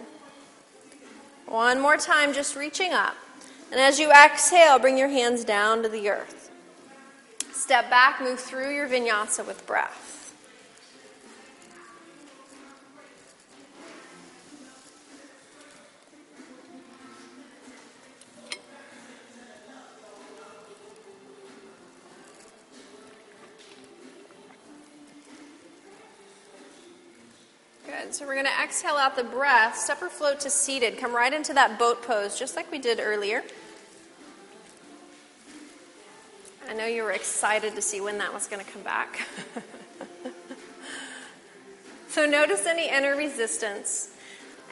[1.46, 3.16] One more time, just reaching up.
[3.70, 6.50] And as you exhale, bring your hands down to the earth.
[7.52, 10.13] Step back, move through your vinyasa with breath.
[28.10, 30.98] So we're going to exhale out the breath, step or float to seated.
[30.98, 33.42] Come right into that boat pose, just like we did earlier.
[36.68, 39.26] I know you were excited to see when that was going to come back.
[42.08, 44.10] so notice any inner resistance.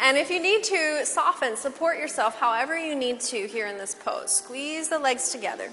[0.00, 3.94] And if you need to soften, support yourself however you need to here in this
[3.94, 4.30] pose.
[4.30, 5.68] Squeeze the legs together.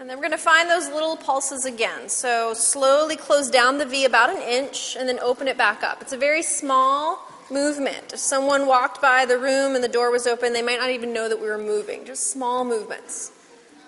[0.00, 2.08] And then we're going to find those little pulses again.
[2.08, 6.00] So slowly close down the V about an inch and then open it back up.
[6.00, 7.18] It's a very small
[7.50, 8.12] movement.
[8.12, 11.12] If someone walked by the room and the door was open, they might not even
[11.12, 12.04] know that we were moving.
[12.04, 13.32] Just small movements.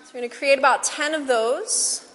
[0.03, 2.05] So we're going to create about 10 of those.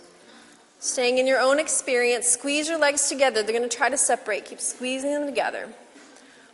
[0.78, 3.42] Staying in your own experience, squeeze your legs together.
[3.42, 4.44] They're going to try to separate.
[4.44, 5.70] Keep squeezing them together.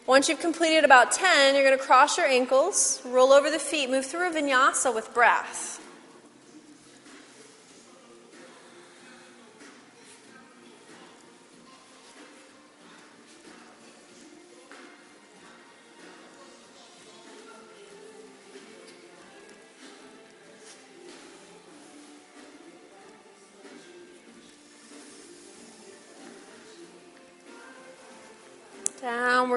[0.07, 3.91] Once you've completed about 10, you're going to cross your ankles, roll over the feet,
[3.91, 5.81] move through a vinyasa with breath.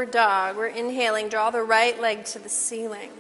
[0.06, 0.58] Downward dog.
[0.58, 1.30] We're inhaling.
[1.30, 3.12] Draw the right leg to the ceiling.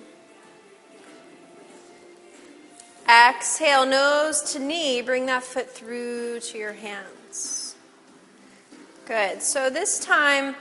[3.07, 5.01] Exhale, nose to knee.
[5.01, 7.75] Bring that foot through to your hands.
[9.05, 9.41] Good.
[9.41, 10.55] So this time,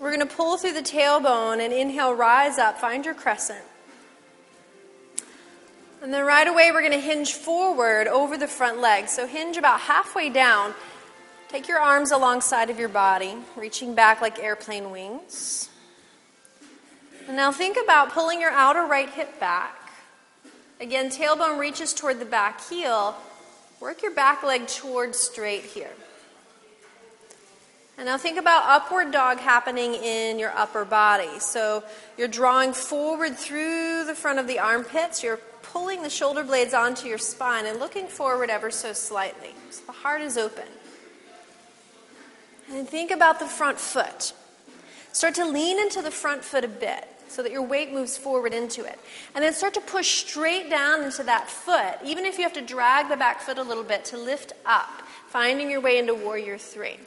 [0.00, 2.78] we're going to pull through the tailbone and inhale, rise up.
[2.78, 3.64] Find your crescent.
[6.02, 9.08] And then right away, we're going to hinge forward over the front leg.
[9.08, 10.74] So hinge about halfway down
[11.52, 15.68] Take your arms alongside of your body, reaching back like airplane wings.
[17.28, 19.76] And now think about pulling your outer right hip back.
[20.80, 23.14] Again, tailbone reaches toward the back heel.
[23.80, 25.90] Work your back leg towards straight here.
[27.98, 31.38] And now think about upward dog happening in your upper body.
[31.38, 31.84] So
[32.16, 35.22] you're drawing forward through the front of the armpits.
[35.22, 39.50] You're pulling the shoulder blades onto your spine and looking forward ever so slightly.
[39.68, 40.64] So the heart is open.
[42.72, 44.32] And think about the front foot.
[45.12, 47.06] Start to lean into the front foot a bit.
[47.32, 48.98] so that your weight moves forward into it.
[49.34, 52.60] And then start to push straight down into that foot, even if you have to
[52.60, 56.58] drag the back foot a little bit to lift up, finding your way into warrior
[56.58, 56.98] three.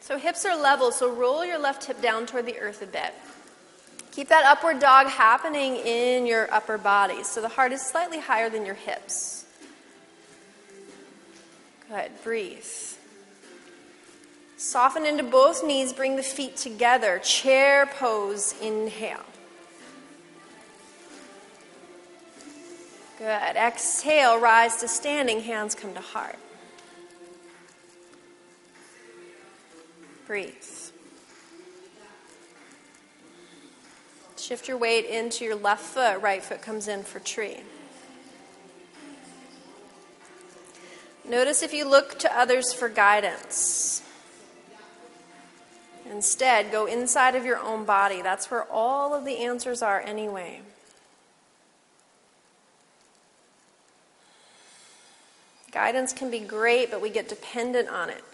[0.00, 3.14] So hips are level, so roll your left hip down toward the earth a bit.
[4.10, 7.22] Keep that upward dog happening in your upper body.
[7.22, 9.44] So the heart is slightly higher than your hips.
[11.88, 12.10] Good.
[12.24, 12.64] Breathe.
[14.60, 15.94] Soften into both knees.
[15.94, 17.18] Bring the feet together.
[17.20, 18.54] Chair pose.
[18.60, 19.24] Inhale.
[23.16, 23.56] Good.
[23.56, 24.38] Exhale.
[24.38, 25.40] Rise to standing.
[25.40, 26.36] Hands come to heart.
[30.26, 30.52] Breathe.
[34.36, 36.20] Shift your weight into your left foot.
[36.20, 37.60] Right foot comes in for tree.
[41.26, 44.02] Notice if you look to others for guidance.
[46.10, 48.20] Instead, go inside of your own body.
[48.20, 50.60] That's where all of the answers are, anyway.
[55.70, 58.24] Guidance can be great, but we get dependent on it.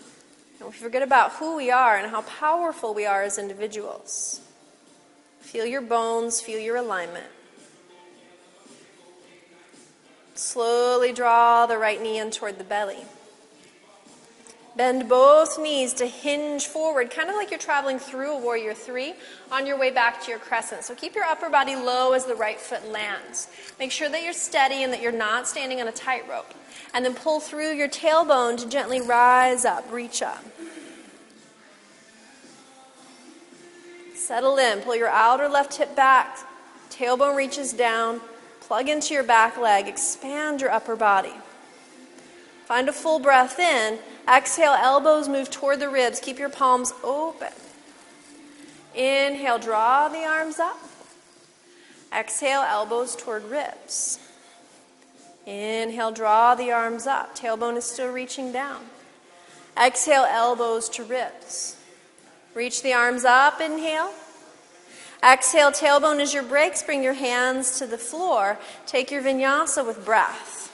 [0.58, 4.40] And we forget about who we are and how powerful we are as individuals.
[5.40, 7.26] Feel your bones, feel your alignment.
[10.34, 13.04] Slowly draw the right knee in toward the belly.
[14.76, 19.14] Bend both knees to hinge forward, kind of like you're traveling through a warrior three
[19.50, 20.84] on your way back to your crescent.
[20.84, 23.48] So keep your upper body low as the right foot lands.
[23.78, 26.52] Make sure that you're steady and that you're not standing on a tightrope.
[26.92, 30.44] And then pull through your tailbone to gently rise up, reach up.
[34.14, 34.80] Settle in.
[34.80, 36.38] Pull your outer left hip back.
[36.90, 38.20] Tailbone reaches down.
[38.60, 39.86] Plug into your back leg.
[39.86, 41.32] Expand your upper body.
[42.66, 44.00] Find a full breath in.
[44.28, 46.18] Exhale, elbows move toward the ribs.
[46.18, 47.52] Keep your palms open.
[48.92, 50.76] Inhale, draw the arms up.
[52.12, 54.18] Exhale, elbows toward ribs.
[55.46, 57.38] Inhale, draw the arms up.
[57.38, 58.86] Tailbone is still reaching down.
[59.80, 61.76] Exhale, elbows to ribs.
[62.52, 64.12] Reach the arms up, inhale.
[65.22, 66.82] Exhale, tailbone is your brakes.
[66.82, 68.58] Bring your hands to the floor.
[68.86, 70.65] Take your vinyasa with breath.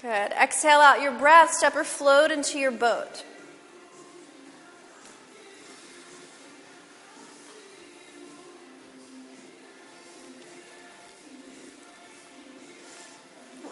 [0.00, 0.32] Good.
[0.32, 1.52] Exhale out your breath.
[1.52, 3.24] Step or float into your boat.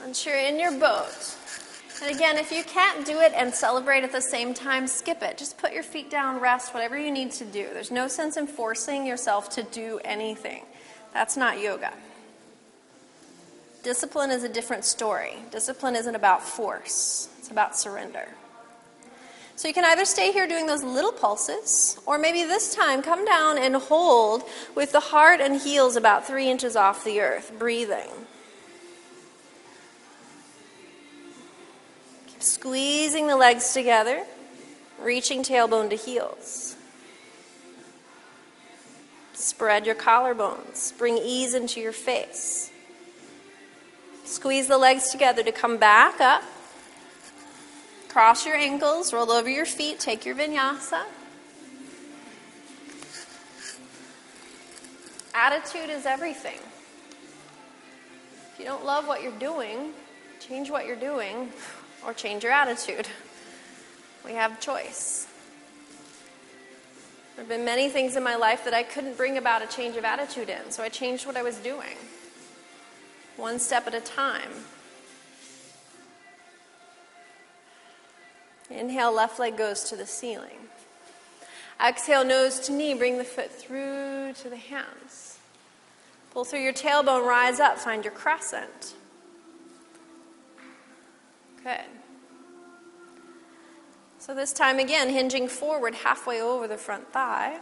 [0.02, 1.36] Once you're in your boat,
[2.02, 5.38] and again, if you can't do it and celebrate at the same time, skip it.
[5.38, 7.66] Just put your feet down, rest, whatever you need to do.
[7.72, 10.64] There's no sense in forcing yourself to do anything.
[11.12, 11.92] That's not yoga.
[13.82, 15.36] Discipline is a different story.
[15.50, 18.28] Discipline isn't about force, it's about surrender.
[19.58, 23.24] So you can either stay here doing those little pulses, or maybe this time come
[23.24, 24.44] down and hold
[24.76, 28.08] with the heart and heels about three inches off the earth, breathing.
[32.28, 34.24] Keep squeezing the legs together,
[35.00, 36.76] reaching tailbone to heels.
[39.34, 42.70] Spread your collarbones, bring ease into your face.
[44.28, 46.42] Squeeze the legs together to come back up.
[48.08, 51.04] Cross your ankles, roll over your feet, take your vinyasa.
[55.32, 56.58] Attitude is everything.
[58.52, 59.94] If you don't love what you're doing,
[60.40, 61.48] change what you're doing
[62.04, 63.08] or change your attitude.
[64.26, 65.26] We have choice.
[67.34, 69.96] There have been many things in my life that I couldn't bring about a change
[69.96, 71.96] of attitude in, so I changed what I was doing
[73.38, 74.50] one step at a time.
[78.70, 80.68] Inhale, left leg goes to the ceiling.
[81.84, 85.38] Exhale, nose to knee, bring the foot through to the hands.
[86.32, 88.94] Pull through your tailbone, rise up, find your crescent.
[91.62, 91.80] Good.
[94.18, 97.60] So, this time again, hinging forward halfway over the front thigh.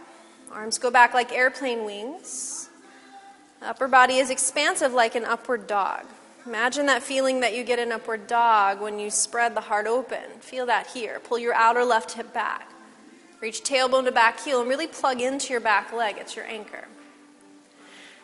[0.51, 2.69] Arms go back like airplane wings.
[3.61, 6.05] Upper body is expansive like an upward dog.
[6.45, 10.23] Imagine that feeling that you get an upward dog when you spread the heart open.
[10.39, 11.19] Feel that here.
[11.19, 12.71] Pull your outer left hip back.
[13.41, 16.15] Reach tailbone to back heel and really plug into your back leg.
[16.17, 16.87] It's your anchor.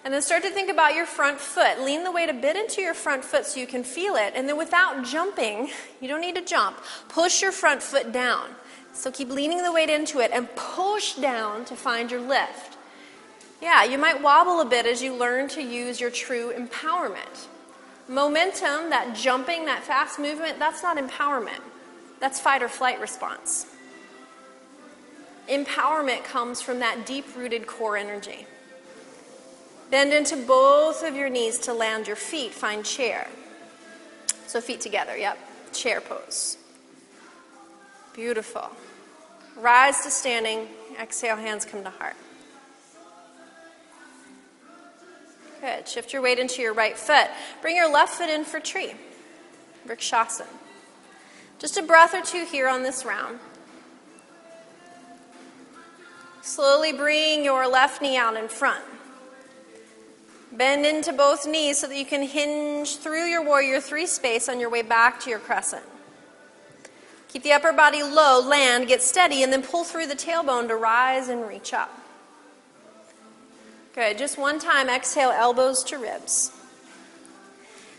[0.05, 1.81] And then start to think about your front foot.
[1.81, 4.33] Lean the weight a bit into your front foot so you can feel it.
[4.35, 5.69] And then without jumping,
[6.01, 6.77] you don't need to jump,
[7.09, 8.49] push your front foot down.
[8.93, 12.72] So keep leaning the weight into it and push down to find your lift.
[13.63, 17.47] Yeah, you might wobble a bit as you learn to use your true empowerment.
[18.09, 21.61] Momentum, that jumping, that fast movement, that's not empowerment.
[22.19, 23.65] That's fight or flight response.
[25.47, 28.45] Empowerment comes from that deep rooted core energy.
[29.89, 32.51] Bend into both of your knees to land your feet.
[32.51, 33.29] Find chair.
[34.45, 35.37] So, feet together, yep.
[35.71, 36.57] Chair pose.
[38.13, 38.71] Beautiful.
[39.55, 40.67] Rise to standing.
[41.01, 42.17] Exhale, hands come to heart.
[45.63, 45.87] Good.
[45.87, 47.29] Shift your weight into your right foot.
[47.61, 48.95] Bring your left foot in for tree.
[49.87, 50.45] Vrikshasana.
[51.57, 53.39] Just a breath or two here on this round.
[56.41, 58.83] Slowly bring your left knee out in front.
[60.51, 64.59] Bend into both knees so that you can hinge through your warrior three space on
[64.59, 65.85] your way back to your crescent.
[67.29, 70.75] Keep the upper body low, land, get steady, and then pull through the tailbone to
[70.75, 72.02] rise and reach up.
[73.93, 74.17] Good.
[74.17, 76.51] Just one time, exhale, elbows to ribs.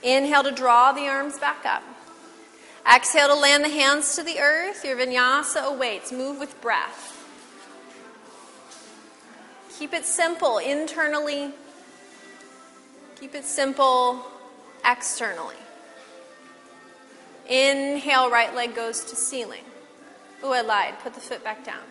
[0.03, 1.83] Inhale to draw the arms back up.
[2.93, 4.85] Exhale to land the hands to the earth.
[4.85, 6.11] Your vinyasa awaits.
[6.11, 7.13] Move with breath.
[9.79, 11.53] Keep it simple internally.
[13.15, 14.27] Keep it simple
[14.85, 15.57] externally.
[17.49, 19.65] Inhale, right leg goes to ceiling.
[20.43, 20.99] Oh, I lied.
[21.03, 21.83] Put the foot back down.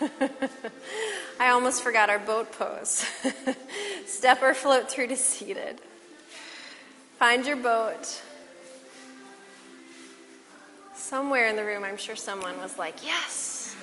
[1.40, 3.06] I almost forgot our boat pose.
[4.06, 5.80] Step or float through to seated.
[7.18, 8.22] Find your boat.
[10.94, 13.76] Somewhere in the room, I'm sure someone was like, Yes,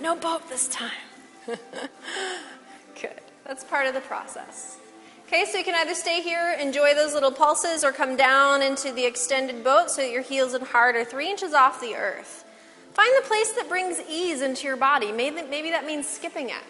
[0.00, 0.90] no boat this time.
[1.46, 3.20] Good.
[3.44, 4.78] That's part of the process.
[5.26, 8.92] Okay, so you can either stay here, enjoy those little pulses, or come down into
[8.92, 12.44] the extended boat so that your heels and heart are three inches off the earth.
[12.92, 15.12] Find the place that brings ease into your body.
[15.12, 16.64] Maybe, maybe that means skipping it.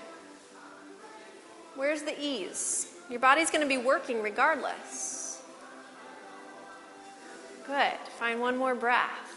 [1.77, 2.89] Where's the ease?
[3.09, 5.41] Your body's going to be working regardless.
[7.67, 7.99] Good.
[8.19, 9.31] Find one more breath.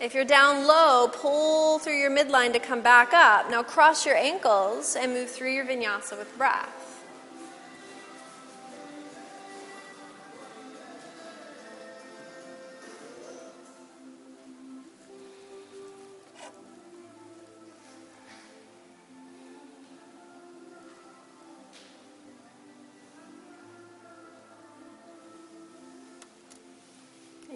[0.00, 3.48] If you're down low, pull through your midline to come back up.
[3.48, 6.81] Now cross your ankles and move through your vinyasa with breath.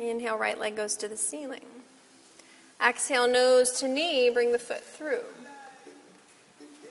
[0.08, 1.64] Inhale, right leg goes to the ceiling.
[2.84, 5.24] Exhale, nose to knee, bring the foot through.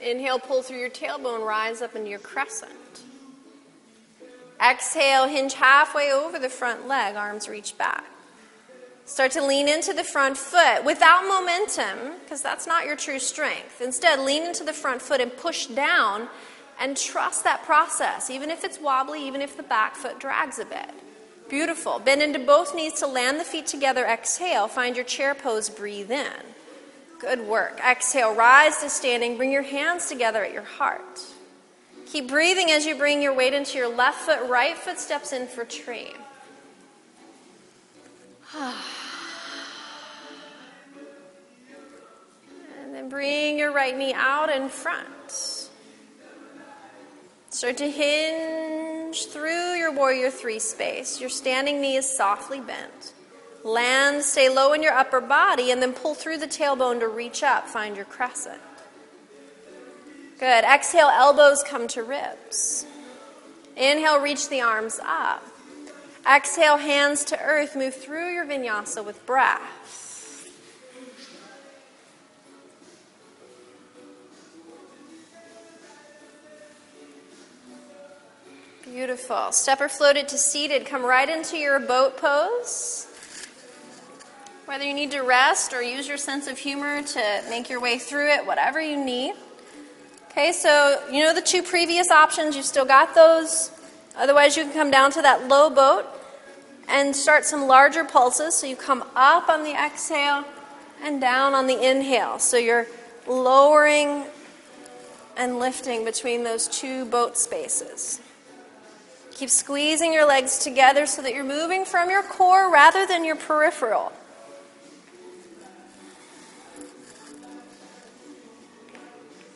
[0.01, 2.72] Inhale, pull through your tailbone, rise up into your crescent.
[4.63, 8.05] Exhale, hinge halfway over the front leg, arms reach back.
[9.05, 13.80] Start to lean into the front foot without momentum, because that's not your true strength.
[13.82, 16.28] Instead, lean into the front foot and push down
[16.80, 20.66] and trust that process, even if it's wobbly, even if the back foot drags a
[20.66, 20.89] bit.
[21.50, 22.00] Beautiful.
[22.00, 24.06] Bend into both knees to land the feet together.
[24.06, 24.68] Exhale.
[24.68, 25.70] Find your chair pose.
[25.70, 26.32] Breathe in.
[27.20, 27.80] Good work.
[27.80, 28.34] Exhale.
[28.34, 29.38] Rise to standing.
[29.38, 31.22] Bring your hands together at your heart.
[32.08, 34.50] Keep breathing as you bring your weight into your left foot.
[34.50, 36.12] Right foot steps in for tree.
[42.82, 45.55] And then bring your right knee out in front.
[47.56, 51.22] Start to hinge through your warrior three space.
[51.22, 53.14] Your standing knee is softly bent.
[53.64, 57.43] Land, stay low in your upper body, and then pull through the tailbone to reach
[57.43, 57.66] up.
[57.66, 58.60] Find your crescent.
[60.38, 60.66] Good.
[60.66, 62.86] Exhale, elbows come to ribs.
[63.78, 65.41] Inhale, reach the arms up.
[66.30, 67.74] Exhale, hands to earth.
[67.74, 70.05] Move through your vinyasa with breath.
[78.86, 79.51] Beautiful.
[79.51, 80.86] Stepper floated to seated.
[80.86, 83.07] Come right into your boat pose.
[84.65, 87.97] Whether you need to rest or use your sense of humor to make your way
[87.97, 89.33] through it, whatever you need.
[90.29, 93.71] Okay, so you know the two previous options, you've still got those.
[94.15, 96.05] Otherwise, you can come down to that low boat
[96.88, 98.53] and start some larger pulses.
[98.53, 100.45] So you come up on the exhale
[101.01, 102.38] and down on the inhale.
[102.38, 102.86] So you're
[103.25, 104.25] lowering
[105.36, 108.21] and lifting between those two boat spaces.
[109.36, 113.36] Keep squeezing your legs together so that you're moving from your core rather than your
[113.36, 114.13] peripheral.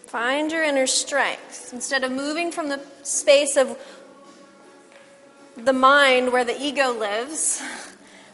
[0.07, 1.71] Find your inner strength.
[1.71, 3.77] Instead of moving from the space of
[5.55, 7.61] the mind where the ego lives,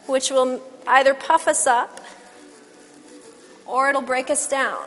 [0.07, 2.01] which will either puff us up
[3.67, 4.85] or it'll break us down.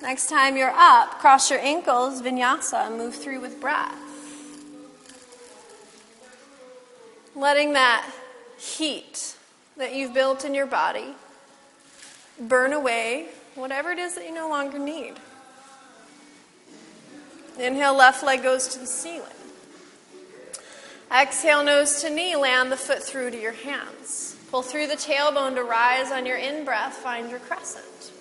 [0.00, 4.08] Next time you're up, cross your ankles, vinyasa, and move through with breath.
[7.38, 8.10] letting that
[8.58, 9.36] heat
[9.76, 11.14] that you've built in your body
[12.40, 15.14] burn away whatever it is that you no longer need.
[17.58, 19.22] Inhale, left leg goes to the ceiling.
[21.12, 24.36] Exhale, nose to knee, land the foot through to your hands.
[24.50, 28.12] Pull through the tailbone to rise on your in breath, find your crescent.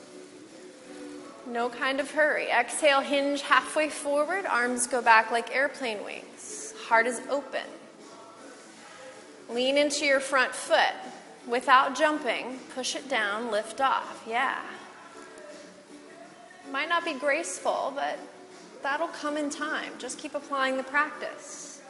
[1.47, 2.49] No kind of hurry.
[2.49, 6.73] Exhale, hinge halfway forward, arms go back like airplane wings.
[6.87, 7.63] Heart is open.
[9.49, 10.93] Lean into your front foot.
[11.47, 14.23] Without jumping, push it down, lift off.
[14.27, 14.61] Yeah.
[16.69, 18.19] Might not be graceful, but
[18.83, 19.93] that'll come in time.
[19.99, 21.81] Just keep applying the practice.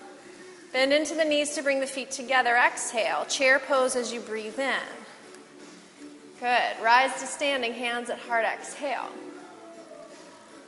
[0.71, 2.55] Bend into the knees to bring the feet together.
[2.55, 3.25] Exhale.
[3.25, 4.75] Chair pose as you breathe in.
[6.39, 6.83] Good.
[6.83, 8.45] Rise to standing, hands at heart.
[8.45, 9.09] Exhale.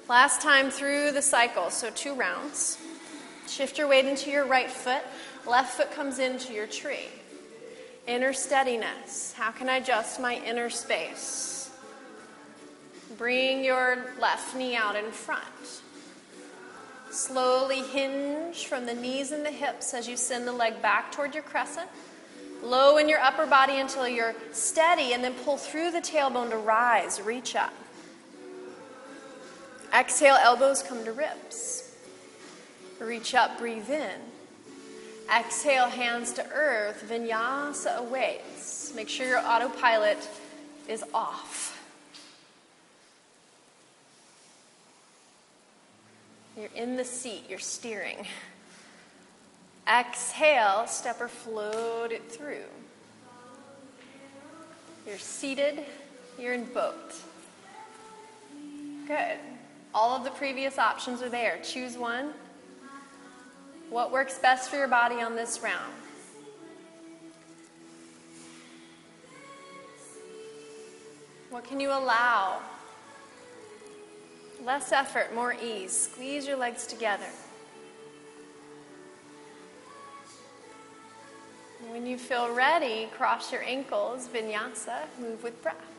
[0.09, 2.79] Last time through the cycle, so two rounds.
[3.47, 5.03] Shift your weight into your right foot.
[5.47, 7.09] Left foot comes into your tree.
[8.07, 9.33] Inner steadiness.
[9.33, 11.69] How can I adjust my inner space?
[13.19, 15.43] Bring your left knee out in front.
[17.11, 21.35] Slowly hinge from the knees and the hips as you send the leg back toward
[21.35, 21.87] your crescent.
[22.63, 26.57] Low in your upper body until you're steady, and then pull through the tailbone to
[26.57, 27.73] rise, reach up.
[29.93, 31.95] Exhale, elbows come to ribs.
[32.99, 34.19] Reach up, breathe in.
[35.35, 37.05] Exhale, hands to earth.
[37.09, 38.93] Vinyasa awaits.
[38.95, 40.17] Make sure your autopilot
[40.87, 41.75] is off.
[46.57, 48.27] You're in the seat, you're steering.
[49.87, 52.65] Exhale, step or float it through.
[55.07, 55.85] You're seated,
[56.37, 57.15] you're in boat.
[59.07, 59.39] Good.
[59.93, 61.59] All of the previous options are there.
[61.63, 62.33] Choose one.
[63.89, 65.93] What works best for your body on this round?
[71.49, 72.59] What can you allow?
[74.63, 75.91] Less effort, more ease.
[75.91, 77.25] Squeeze your legs together.
[81.87, 85.98] When you feel ready, cross your ankles, vinyasa, move with breath.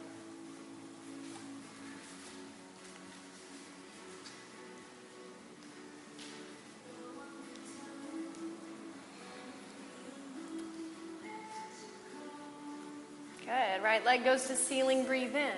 [14.00, 15.52] Right leg goes to ceiling, breathe in.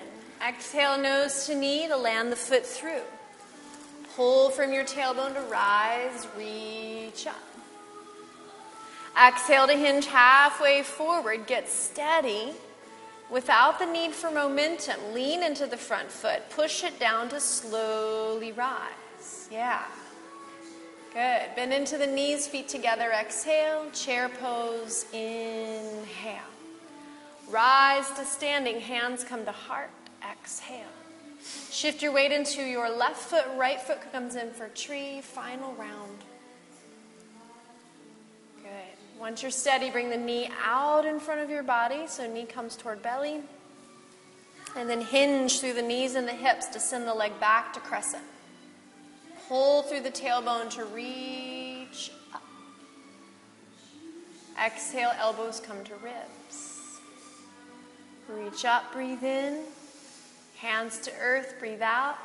[0.45, 3.05] Exhale, nose to knee to land the foot through.
[4.17, 7.37] Pull from your tailbone to rise, reach up.
[9.17, 12.53] Exhale to hinge halfway forward, get steady.
[13.31, 18.51] Without the need for momentum, lean into the front foot, push it down to slowly
[18.51, 19.49] rise.
[19.53, 19.85] Yeah.
[21.13, 21.55] Good.
[21.55, 23.13] Bend into the knees, feet together.
[23.13, 26.52] Exhale, chair pose, inhale.
[27.49, 29.91] Rise to standing, hands come to heart.
[30.31, 30.87] Exhale.
[31.71, 35.21] Shift your weight into your left foot, right foot comes in for tree.
[35.21, 36.19] Final round.
[38.63, 38.71] Good.
[39.19, 42.77] Once you're steady, bring the knee out in front of your body, so knee comes
[42.77, 43.41] toward belly.
[44.77, 47.81] And then hinge through the knees and the hips to send the leg back to
[47.81, 48.25] crescent.
[49.49, 52.43] Pull through the tailbone to reach up.
[54.65, 56.72] Exhale, elbows come to ribs.
[58.35, 59.61] Reach up, breathe in.
[60.59, 62.17] Hands to earth, breathe out.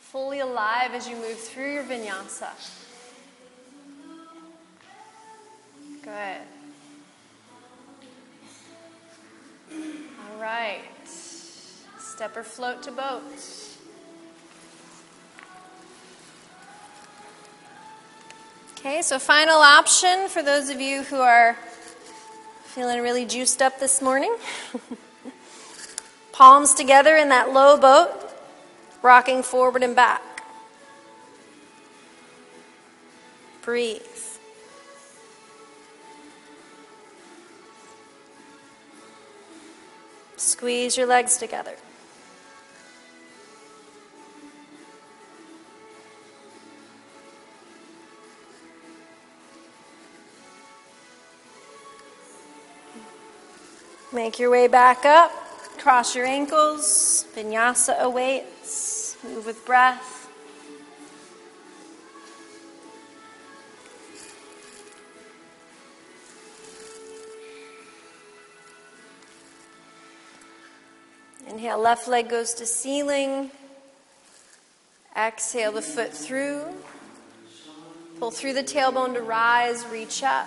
[0.00, 2.48] Fully alive as you move through your vinyasa.
[6.02, 6.40] Good.
[9.72, 10.80] All right.
[11.98, 13.22] Step or float to boat.
[18.78, 21.56] Okay, so final option for those of you who are
[22.64, 24.34] feeling really juiced up this morning.
[26.40, 28.32] Palms together in that low boat,
[29.02, 30.22] rocking forward and back.
[33.60, 34.00] Breathe.
[40.38, 41.74] Squeeze your legs together.
[54.10, 55.49] Make your way back up.
[55.80, 57.24] Cross your ankles.
[57.34, 59.16] Vinyasa awaits.
[59.24, 60.28] Move with breath.
[71.48, 73.50] Inhale, left leg goes to ceiling.
[75.16, 76.62] Exhale the foot through.
[78.18, 80.46] Pull through the tailbone to rise, reach up.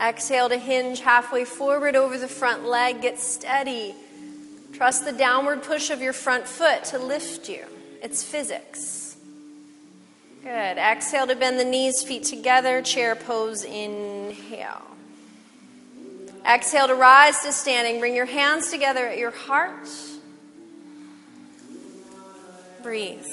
[0.00, 3.00] Exhale to hinge halfway forward over the front leg.
[3.02, 3.94] Get steady.
[4.72, 7.64] Trust the downward push of your front foot to lift you.
[8.02, 9.16] It's physics.
[10.42, 10.76] Good.
[10.78, 13.64] Exhale to bend the knees, feet together, chair pose.
[13.64, 14.82] Inhale.
[16.46, 18.00] Exhale to rise to standing.
[18.00, 19.88] Bring your hands together at your heart.
[22.82, 23.24] Breathe.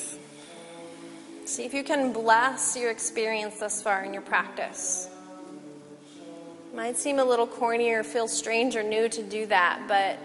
[1.44, 5.10] See if you can bless your experience thus far in your practice.
[6.74, 10.18] Might seem a little corny or feel strange or new to do that, but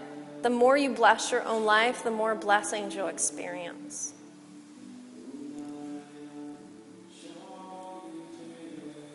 [0.43, 4.13] the more you bless your own life, the more blessings you'll experience.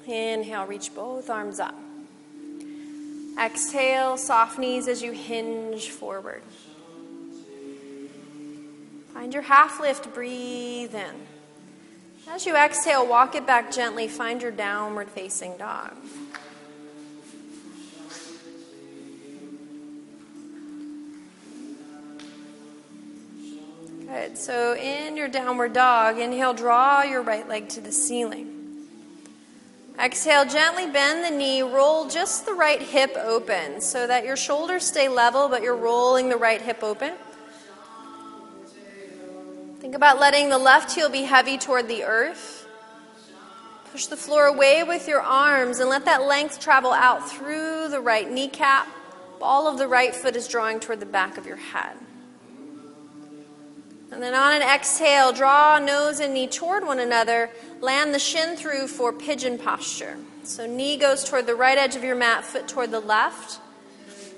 [0.06, 1.74] Inhale, reach both arms up.
[3.40, 6.42] Exhale, soft knees as you hinge forward.
[9.14, 11.14] Find your half lift, breathe in.
[12.28, 14.06] As you exhale, walk it back gently.
[14.06, 15.92] Find your downward facing dog.
[24.12, 24.36] Good.
[24.36, 28.86] So, in your downward dog, inhale, draw your right leg to the ceiling.
[29.98, 34.84] Exhale, gently bend the knee, roll just the right hip open so that your shoulders
[34.84, 37.14] stay level, but you're rolling the right hip open.
[39.78, 42.68] Think about letting the left heel be heavy toward the earth.
[43.92, 48.00] Push the floor away with your arms and let that length travel out through the
[48.00, 48.86] right kneecap.
[49.40, 51.96] All of the right foot is drawing toward the back of your head.
[54.12, 57.48] And then on an exhale, draw nose and knee toward one another.
[57.80, 60.18] Land the shin through for pigeon posture.
[60.44, 63.58] So knee goes toward the right edge of your mat, foot toward the left.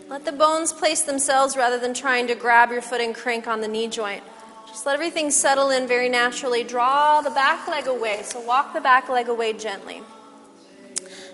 [0.09, 3.63] Let the bones place themselves rather than trying to grab your foot and crank on
[3.63, 4.23] the knee joint.
[4.69, 6.63] Just let everything settle in very naturally.
[6.63, 8.23] Draw the back leg away.
[8.23, 10.03] So walk the back leg away gently.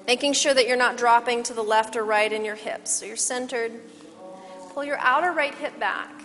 [0.06, 2.90] Making sure that you're not dropping to the left or right in your hips.
[2.90, 3.72] So you're centered.
[4.72, 6.19] Pull your outer right hip back.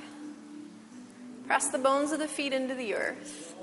[1.47, 3.55] Press the bones of the feet into the earth.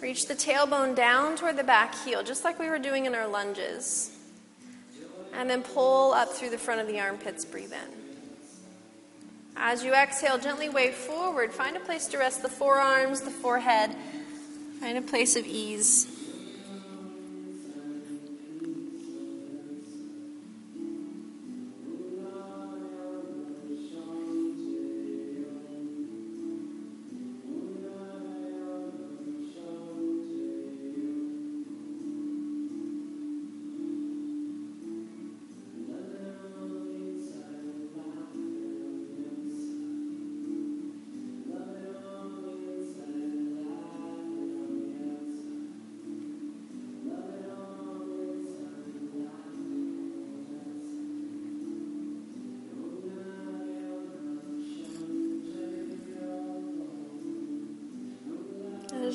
[0.00, 3.26] Reach the tailbone down toward the back heel, just like we were doing in our
[3.26, 4.16] lunges.
[5.32, 8.08] And then pull up through the front of the armpits, breathe in.
[9.56, 11.52] As you exhale, gently wave forward.
[11.52, 13.94] Find a place to rest the forearms, the forehead.
[14.80, 16.17] Find a place of ease.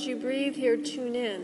[0.06, 1.42] You breathe here, tune in.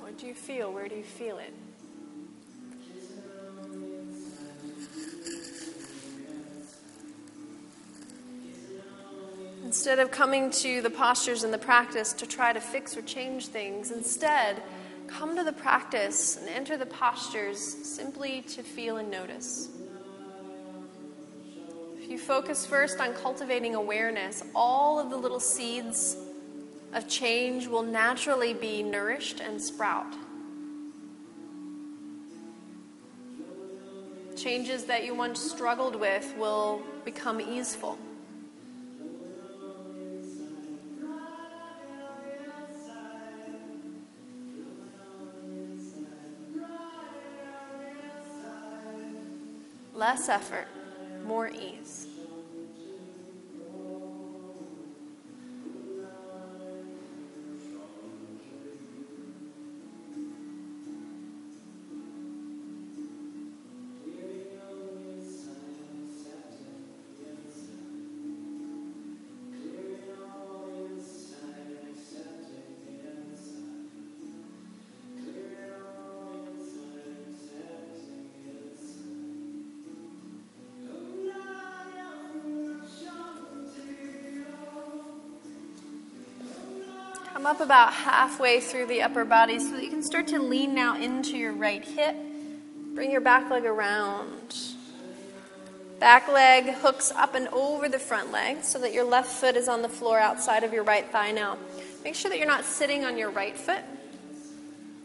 [0.00, 0.72] What do you feel?
[0.72, 1.52] Where do you feel it?
[9.64, 13.48] Instead of coming to the postures and the practice to try to fix or change
[13.48, 14.62] things, instead,
[15.08, 19.68] come to the practice and enter the postures simply to feel and notice
[22.24, 26.16] focus first on cultivating awareness, all of the little seeds
[26.94, 30.14] of change will naturally be nourished and sprout.
[34.36, 37.98] Changes that you once struggled with will become easeful.
[49.94, 50.66] Less effort,
[51.24, 52.13] more ease.
[87.54, 91.00] Up about halfway through the upper body so that you can start to lean now
[91.00, 92.16] into your right hip.
[92.96, 94.56] Bring your back leg around.
[96.00, 99.68] Back leg hooks up and over the front leg so that your left foot is
[99.68, 101.56] on the floor outside of your right thigh now.
[102.02, 103.84] Make sure that you're not sitting on your right foot.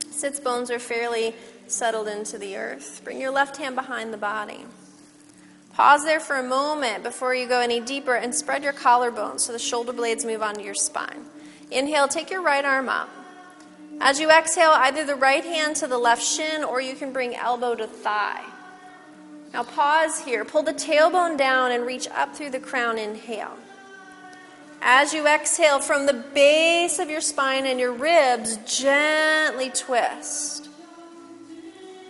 [0.10, 1.36] Sits bones are fairly
[1.68, 3.02] settled into the earth.
[3.04, 4.66] Bring your left hand behind the body.
[5.74, 9.54] Pause there for a moment before you go any deeper and spread your collarbones so
[9.54, 11.26] the shoulder blades move onto your spine.
[11.72, 13.10] Inhale, take your right arm up.
[14.02, 17.36] As you exhale, either the right hand to the left shin or you can bring
[17.36, 18.44] elbow to thigh.
[19.54, 20.46] Now pause here.
[20.46, 22.98] Pull the tailbone down and reach up through the crown.
[22.98, 23.58] Inhale.
[24.82, 30.70] As you exhale from the base of your spine and your ribs, gently twist.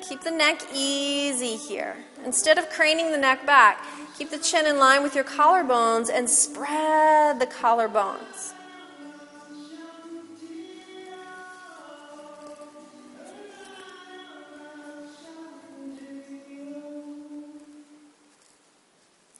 [0.07, 1.95] Keep the neck easy here.
[2.26, 3.84] Instead of craning the neck back,
[4.18, 8.53] keep the chin in line with your collarbones and spread the collarbones.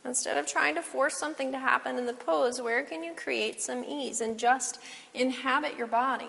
[0.10, 3.62] Instead of trying to force something to happen in the pose, where can you create
[3.62, 4.80] some ease and just
[5.14, 6.26] inhabit your body?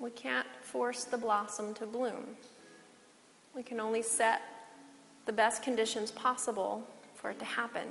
[0.00, 2.24] We can't force the blossom to bloom.
[3.54, 4.40] We can only set
[5.26, 6.82] the best conditions possible
[7.14, 7.88] for it to happen.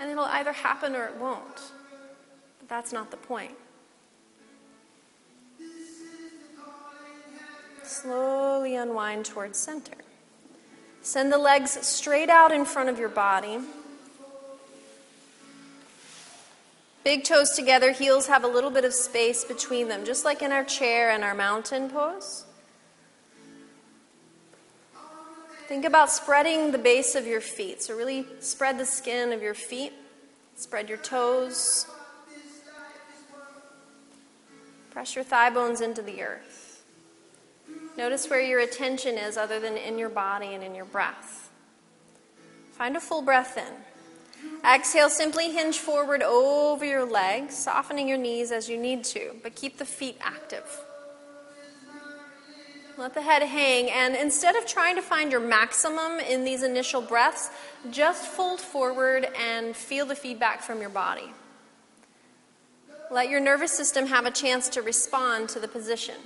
[0.00, 1.62] And it'll either happen or it won't.
[2.58, 3.52] But that's not the point.
[7.86, 9.94] Slowly unwind towards center.
[11.02, 13.58] Send the legs straight out in front of your body.
[17.04, 20.50] Big toes together, heels have a little bit of space between them, just like in
[20.50, 22.44] our chair and our mountain pose.
[25.68, 27.82] Think about spreading the base of your feet.
[27.82, 29.92] So, really spread the skin of your feet,
[30.56, 31.86] spread your toes,
[34.90, 36.55] press your thigh bones into the earth.
[37.96, 41.50] Notice where your attention is other than in your body and in your breath.
[42.72, 43.72] Find a full breath in.
[44.64, 49.54] Exhale, simply hinge forward over your legs, softening your knees as you need to, but
[49.54, 50.84] keep the feet active.
[52.98, 57.02] Let the head hang, and instead of trying to find your maximum in these initial
[57.02, 57.50] breaths,
[57.90, 61.32] just fold forward and feel the feedback from your body.
[63.10, 66.16] Let your nervous system have a chance to respond to the position.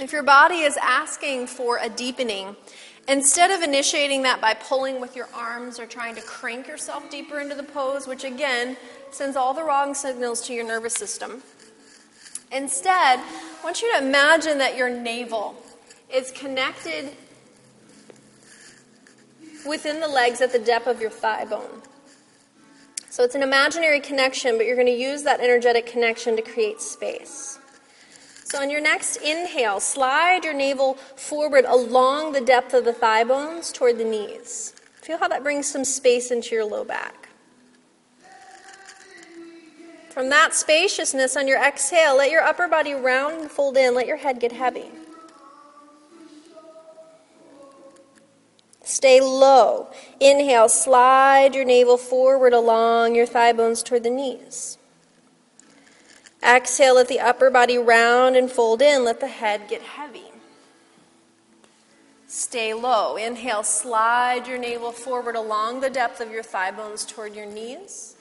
[0.00, 2.54] If your body is asking for a deepening,
[3.08, 7.40] instead of initiating that by pulling with your arms or trying to crank yourself deeper
[7.40, 8.76] into the pose, which again
[9.10, 11.42] sends all the wrong signals to your nervous system,
[12.52, 15.56] instead, I want you to imagine that your navel
[16.14, 17.10] is connected
[19.66, 21.82] within the legs at the depth of your thigh bone.
[23.10, 26.80] So it's an imaginary connection, but you're going to use that energetic connection to create
[26.80, 27.57] space.
[28.50, 33.22] So, on your next inhale, slide your navel forward along the depth of the thigh
[33.22, 34.74] bones toward the knees.
[34.94, 37.28] Feel how that brings some space into your low back.
[40.08, 43.94] From that spaciousness on your exhale, let your upper body round and fold in.
[43.94, 44.86] Let your head get heavy.
[48.82, 49.88] Stay low.
[50.20, 54.77] Inhale, slide your navel forward along your thigh bones toward the knees.
[56.42, 59.04] Exhale, let the upper body round and fold in.
[59.04, 60.24] Let the head get heavy.
[62.26, 63.16] Stay low.
[63.16, 68.16] Inhale, slide your navel forward along the depth of your thigh bones toward your knees.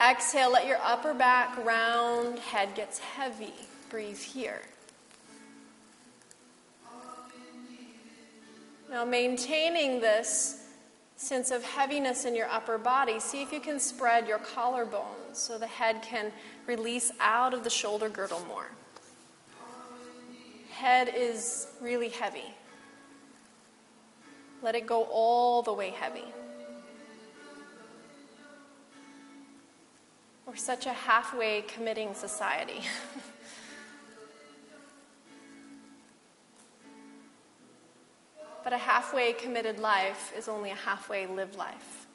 [0.00, 3.52] Exhale, let your upper back round, head gets heavy.
[3.88, 4.62] Breathe here.
[8.90, 10.61] Now, maintaining this
[11.22, 15.56] sense of heaviness in your upper body, see if you can spread your collarbones so
[15.56, 16.32] the head can
[16.66, 18.66] release out of the shoulder girdle more.
[20.72, 22.54] Head is really heavy.
[24.62, 26.24] Let it go all the way heavy.
[30.44, 32.80] We're such a halfway committing society.
[38.64, 42.06] But a halfway committed life is only a halfway lived life.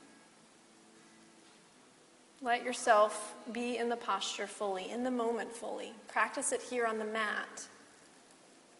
[2.42, 5.94] Let yourself be in the posture fully, in the moment fully.
[6.08, 7.68] Practice it here on the mat,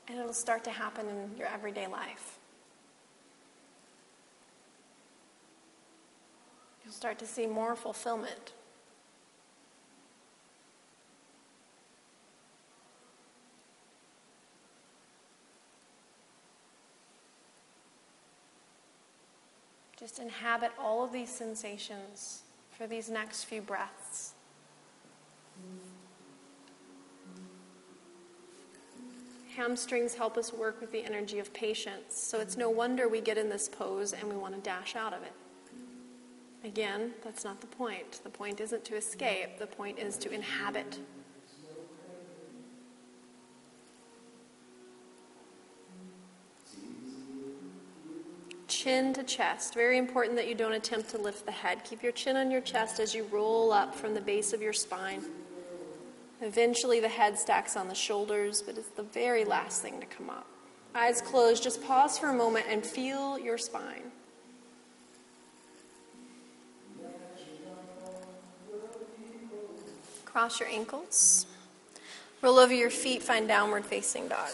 [0.08, 2.38] and it'll start to happen in your everyday life.
[6.84, 8.54] You'll start to see more fulfillment.
[20.00, 22.44] Just inhabit all of these sensations
[22.78, 24.34] for these next few breaths.
[29.56, 32.16] Hamstrings help us work with the energy of patience.
[32.16, 35.14] So it's no wonder we get in this pose and we want to dash out
[35.14, 35.34] of it.
[36.64, 38.20] Again, that's not the point.
[38.24, 41.00] The point isn't to escape, the point is to inhabit.
[48.84, 49.74] Chin to chest.
[49.74, 51.84] Very important that you don't attempt to lift the head.
[51.84, 54.72] Keep your chin on your chest as you roll up from the base of your
[54.72, 55.24] spine.
[56.42, 60.30] Eventually, the head stacks on the shoulders, but it's the very last thing to come
[60.30, 60.46] up.
[60.94, 64.12] Eyes closed, just pause for a moment and feel your spine.
[70.24, 71.48] Cross your ankles.
[72.44, 74.50] Roll over your feet, find downward facing dog.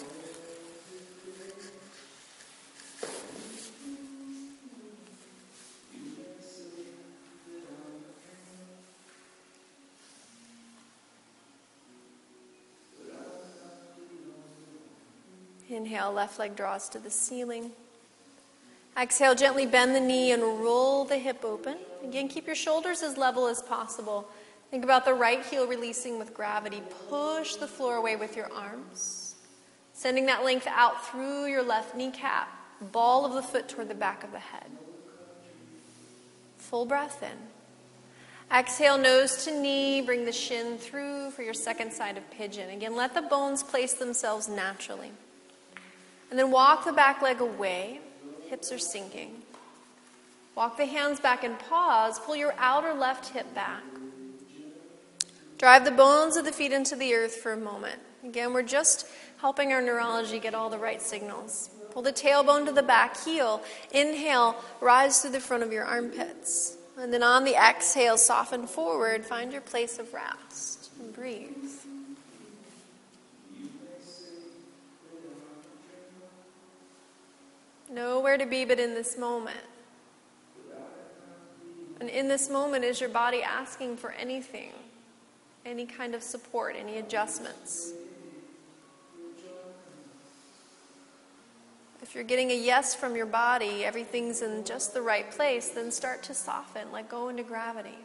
[15.84, 17.72] Inhale, left leg draws to the ceiling.
[18.98, 21.76] Exhale, gently bend the knee and roll the hip open.
[22.06, 24.26] Again, keep your shoulders as level as possible.
[24.72, 26.82] Think about the right heel releasing with gravity.
[27.10, 29.36] Push the floor away with your arms.
[29.92, 32.48] Sending that length out through your left kneecap,
[32.94, 34.72] ball of the foot toward the back of the head.
[36.60, 38.58] Full breath in.
[38.58, 40.00] Exhale, nose to knee.
[40.00, 42.70] Bring the shin through for your second side of pigeon.
[42.70, 45.12] Again, let the bones place themselves naturally.
[46.30, 48.00] And then walk the back leg away.
[48.50, 49.42] Hips are sinking.
[50.56, 52.20] Walk the hands back and pause.
[52.20, 53.84] Pull your outer left hip back.
[55.58, 58.00] Drive the bones of the feet into the earth for a moment.
[58.24, 59.08] Again, we're just
[59.40, 61.70] helping our neurology get all the right signals.
[61.92, 63.62] Pull the tailbone to the back heel.
[63.92, 66.78] Inhale, rise through the front of your armpits.
[66.98, 69.26] And then on the exhale, soften forward.
[69.26, 71.50] Find your place of rest and breathe.
[77.94, 79.58] Nowhere to be but in this moment.
[82.00, 84.72] And in this moment, is your body asking for anything?
[85.66, 87.94] Any kind of support, any adjustments?
[92.02, 95.90] If you're getting a yes from your body, everything's in just the right place, then
[95.90, 97.98] start to soften, let go into gravity.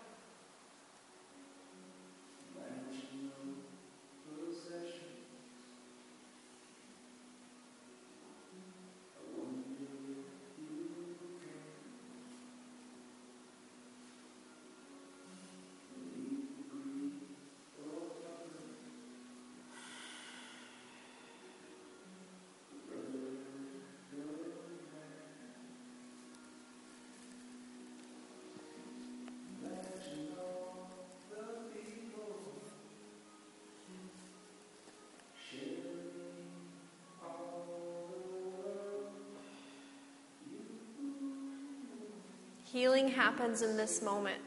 [42.72, 44.42] Healing happens in this moment.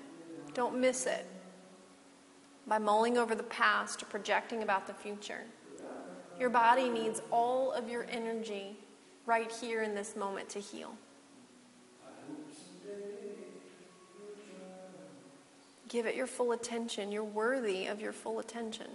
[0.54, 1.26] Don't miss it
[2.68, 5.42] by mulling over the past or projecting about the future.
[6.40, 8.78] Your body needs all of your energy
[9.26, 10.94] right here in this moment to heal.
[15.88, 17.12] Give it your full attention.
[17.12, 18.88] You're worthy of your full attention.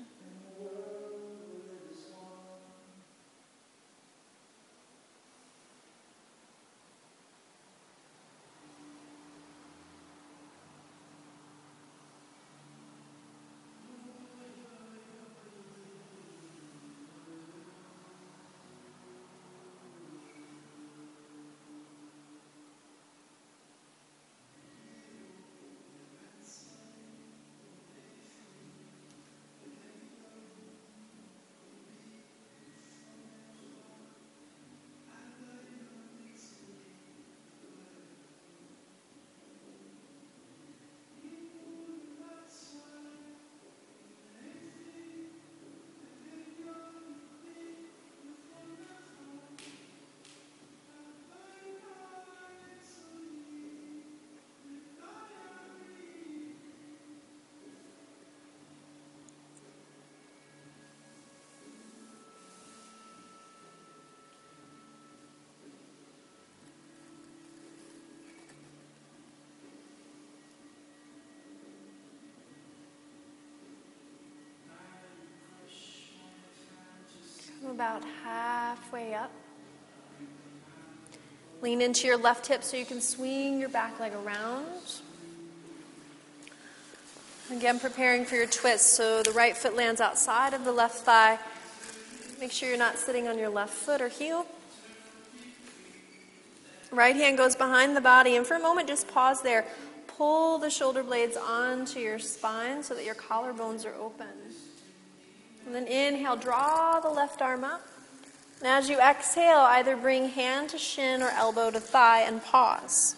[77.77, 79.31] About halfway up.
[81.61, 84.65] Lean into your left hip so you can swing your back leg around.
[87.53, 88.95] Again, preparing for your twist.
[88.95, 91.39] So the right foot lands outside of the left thigh.
[92.41, 94.47] Make sure you're not sitting on your left foot or heel.
[96.91, 99.67] Right hand goes behind the body, and for a moment, just pause there.
[100.07, 104.46] Pull the shoulder blades onto your spine so that your collarbones are open.
[105.67, 107.87] And then inhale, draw the left arm up.
[108.61, 113.17] And as you exhale, either bring hand to shin or elbow to thigh and pause.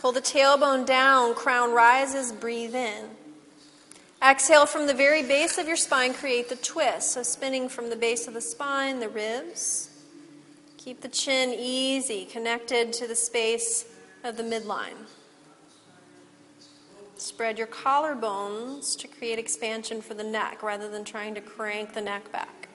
[0.00, 3.06] Pull the tailbone down, crown rises, breathe in.
[4.22, 7.12] Exhale from the very base of your spine, create the twist.
[7.12, 9.90] So spinning from the base of the spine, the ribs.
[10.76, 13.84] Keep the chin easy, connected to the space
[14.22, 15.06] of the midline.
[17.22, 22.00] Spread your collarbones to create expansion for the neck rather than trying to crank the
[22.00, 22.68] neck back.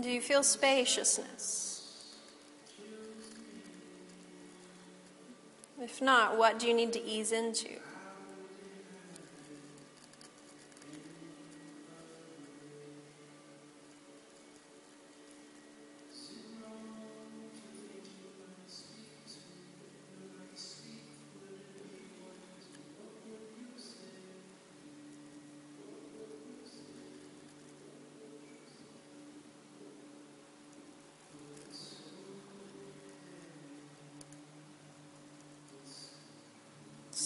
[0.00, 2.14] Do you feel spaciousness?
[5.82, 7.80] If not, what do you need to ease into?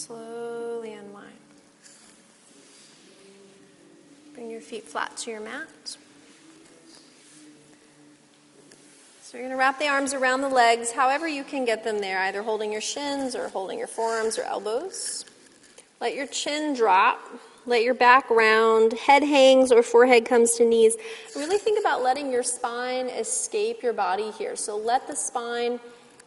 [0.09, 1.27] Slowly unwind.
[4.33, 5.97] Bring your feet flat to your mat.
[9.21, 11.99] So you're going to wrap the arms around the legs, however you can get them
[11.99, 15.25] there, either holding your shins or holding your forearms or elbows.
[16.01, 17.21] Let your chin drop.
[17.67, 18.93] Let your back round.
[18.93, 20.95] Head hangs or forehead comes to knees.
[21.35, 24.55] Really think about letting your spine escape your body here.
[24.55, 25.79] So let the spine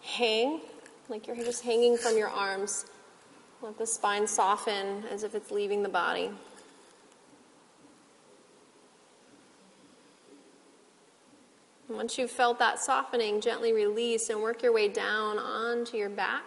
[0.04, 0.60] hang,
[1.08, 2.86] like you're just hanging from your arms.
[3.62, 6.30] Let the spine soften as if it's leaving the body.
[11.88, 16.42] once you've felt that softening, gently release and work your way down onto your back.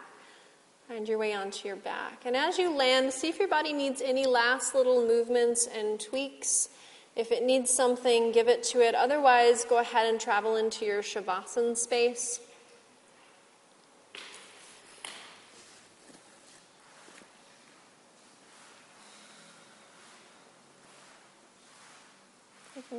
[0.88, 2.24] Find your way onto your back.
[2.26, 6.70] And as you land, see if your body needs any last little movements and tweaks.
[7.16, 8.96] If it needs something, give it to it.
[8.96, 12.40] Otherwise, go ahead and travel into your Shavasana space.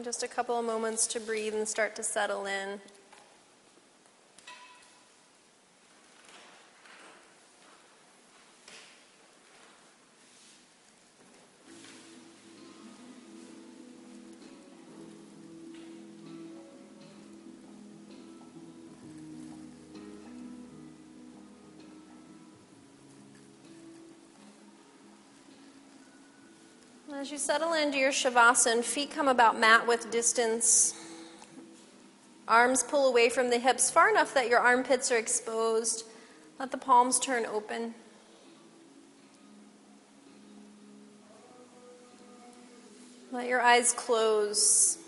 [0.02, 2.80] Just a couple of moments to breathe and start to settle in.
[27.18, 30.92] As you settle into your Shavasana, feet come about mat width distance.
[32.46, 36.04] Arms pull away from the hips far enough that your armpits are exposed.
[36.58, 37.94] Let the palms turn open.
[43.32, 44.98] Let your eyes close.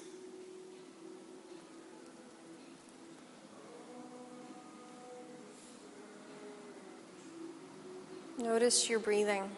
[8.38, 9.50] Notice your breathing.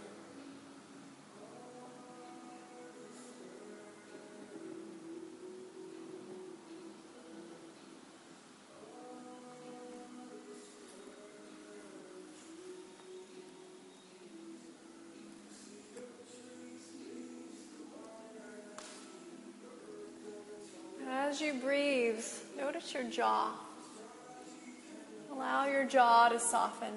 [21.41, 22.23] You breathe,
[22.59, 23.55] notice your jaw.
[25.33, 26.93] Allow your jaw to soften.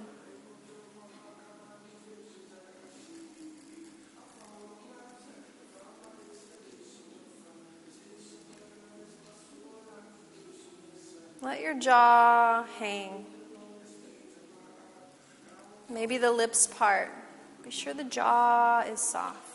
[11.42, 13.26] Let your jaw hang.
[15.90, 17.12] Maybe the lips part.
[17.64, 19.53] Be sure the jaw is soft.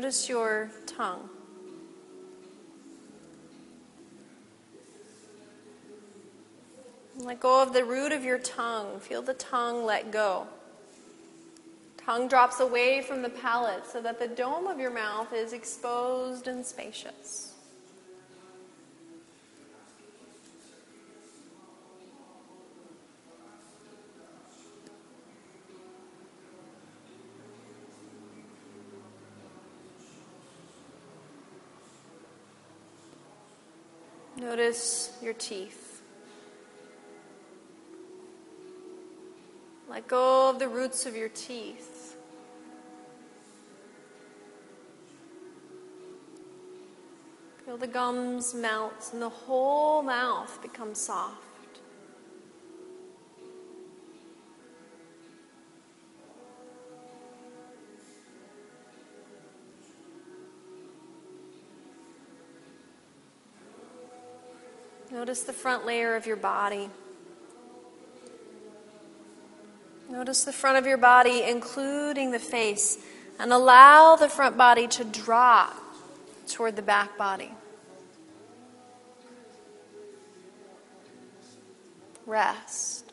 [0.00, 1.28] Notice your tongue.
[7.18, 8.98] Let go of the root of your tongue.
[9.00, 10.46] Feel the tongue let go.
[11.98, 16.48] Tongue drops away from the palate so that the dome of your mouth is exposed
[16.48, 17.49] and spacious.
[34.50, 36.02] Notice your teeth.
[39.88, 42.16] Let go of the roots of your teeth.
[47.64, 51.49] Feel the gums melt and the whole mouth become soft.
[65.20, 66.88] Notice the front layer of your body.
[70.08, 72.96] Notice the front of your body, including the face,
[73.38, 75.76] and allow the front body to drop
[76.48, 77.50] toward the back body.
[82.24, 83.09] Rest.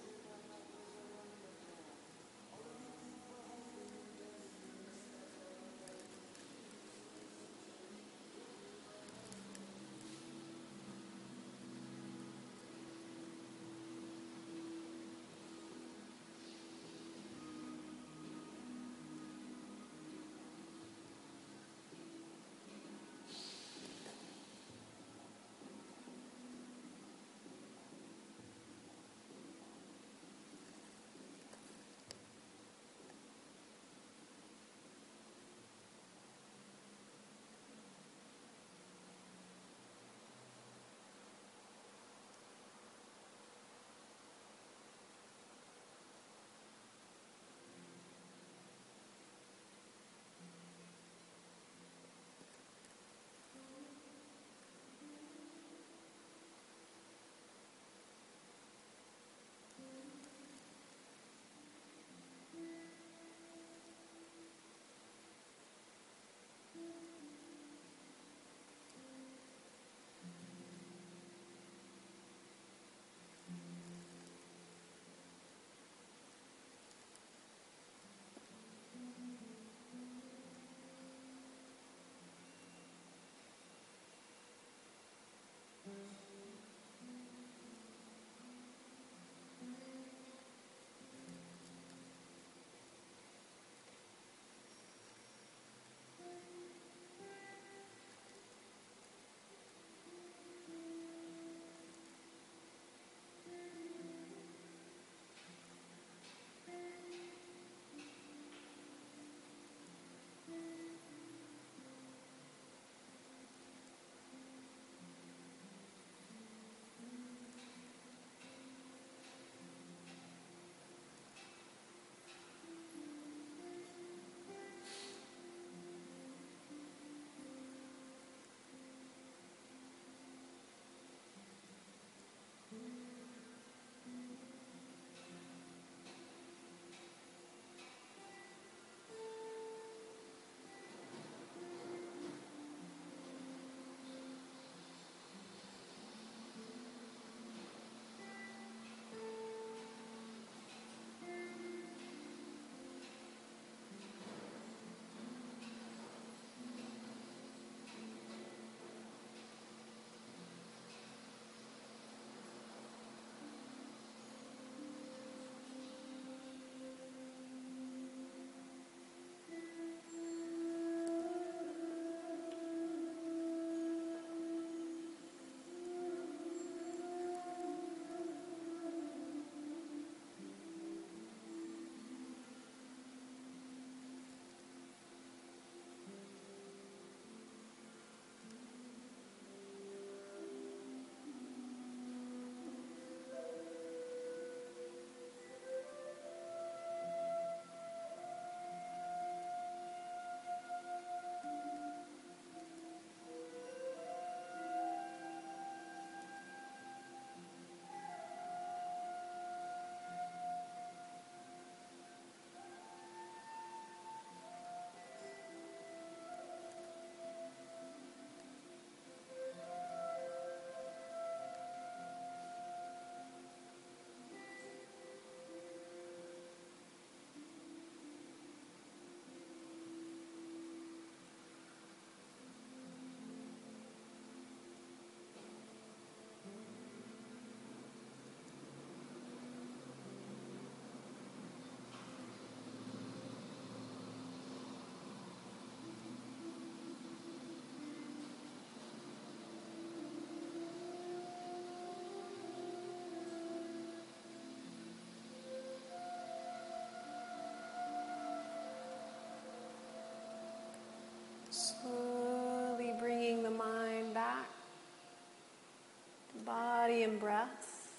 [267.18, 267.91] In breath.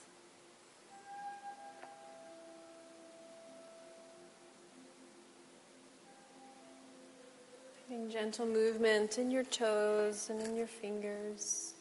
[7.89, 11.75] Finding gentle movement in your toes and in your fingers.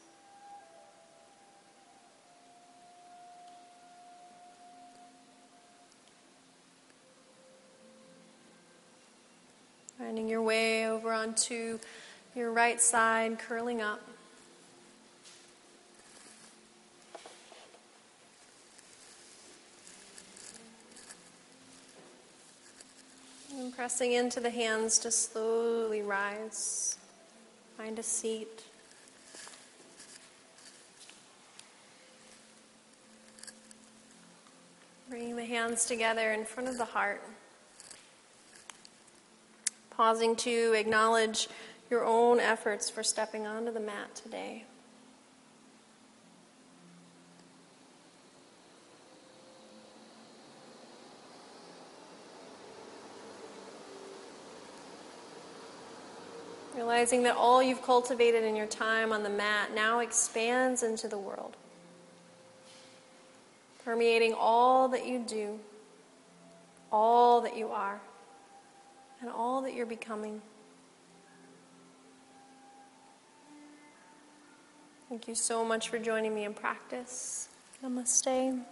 [9.98, 11.80] Finding your way over onto
[12.36, 14.00] your right side, curling up.
[23.78, 26.98] Pressing into the hands to slowly rise.
[27.78, 28.64] Find a seat.
[35.08, 37.22] Bringing the hands together in front of the heart.
[39.92, 41.48] Pausing to acknowledge
[41.92, 44.66] your own efforts for stepping onto the mat today.
[56.78, 61.18] Realizing that all you've cultivated in your time on the mat now expands into the
[61.18, 61.58] world,
[63.84, 65.60] permeating all that you do,
[66.92, 68.00] all that you are,
[69.22, 70.40] and all that you're becoming.
[75.10, 77.50] Thank you so much for joining me in practice.
[77.84, 78.64] Namaste.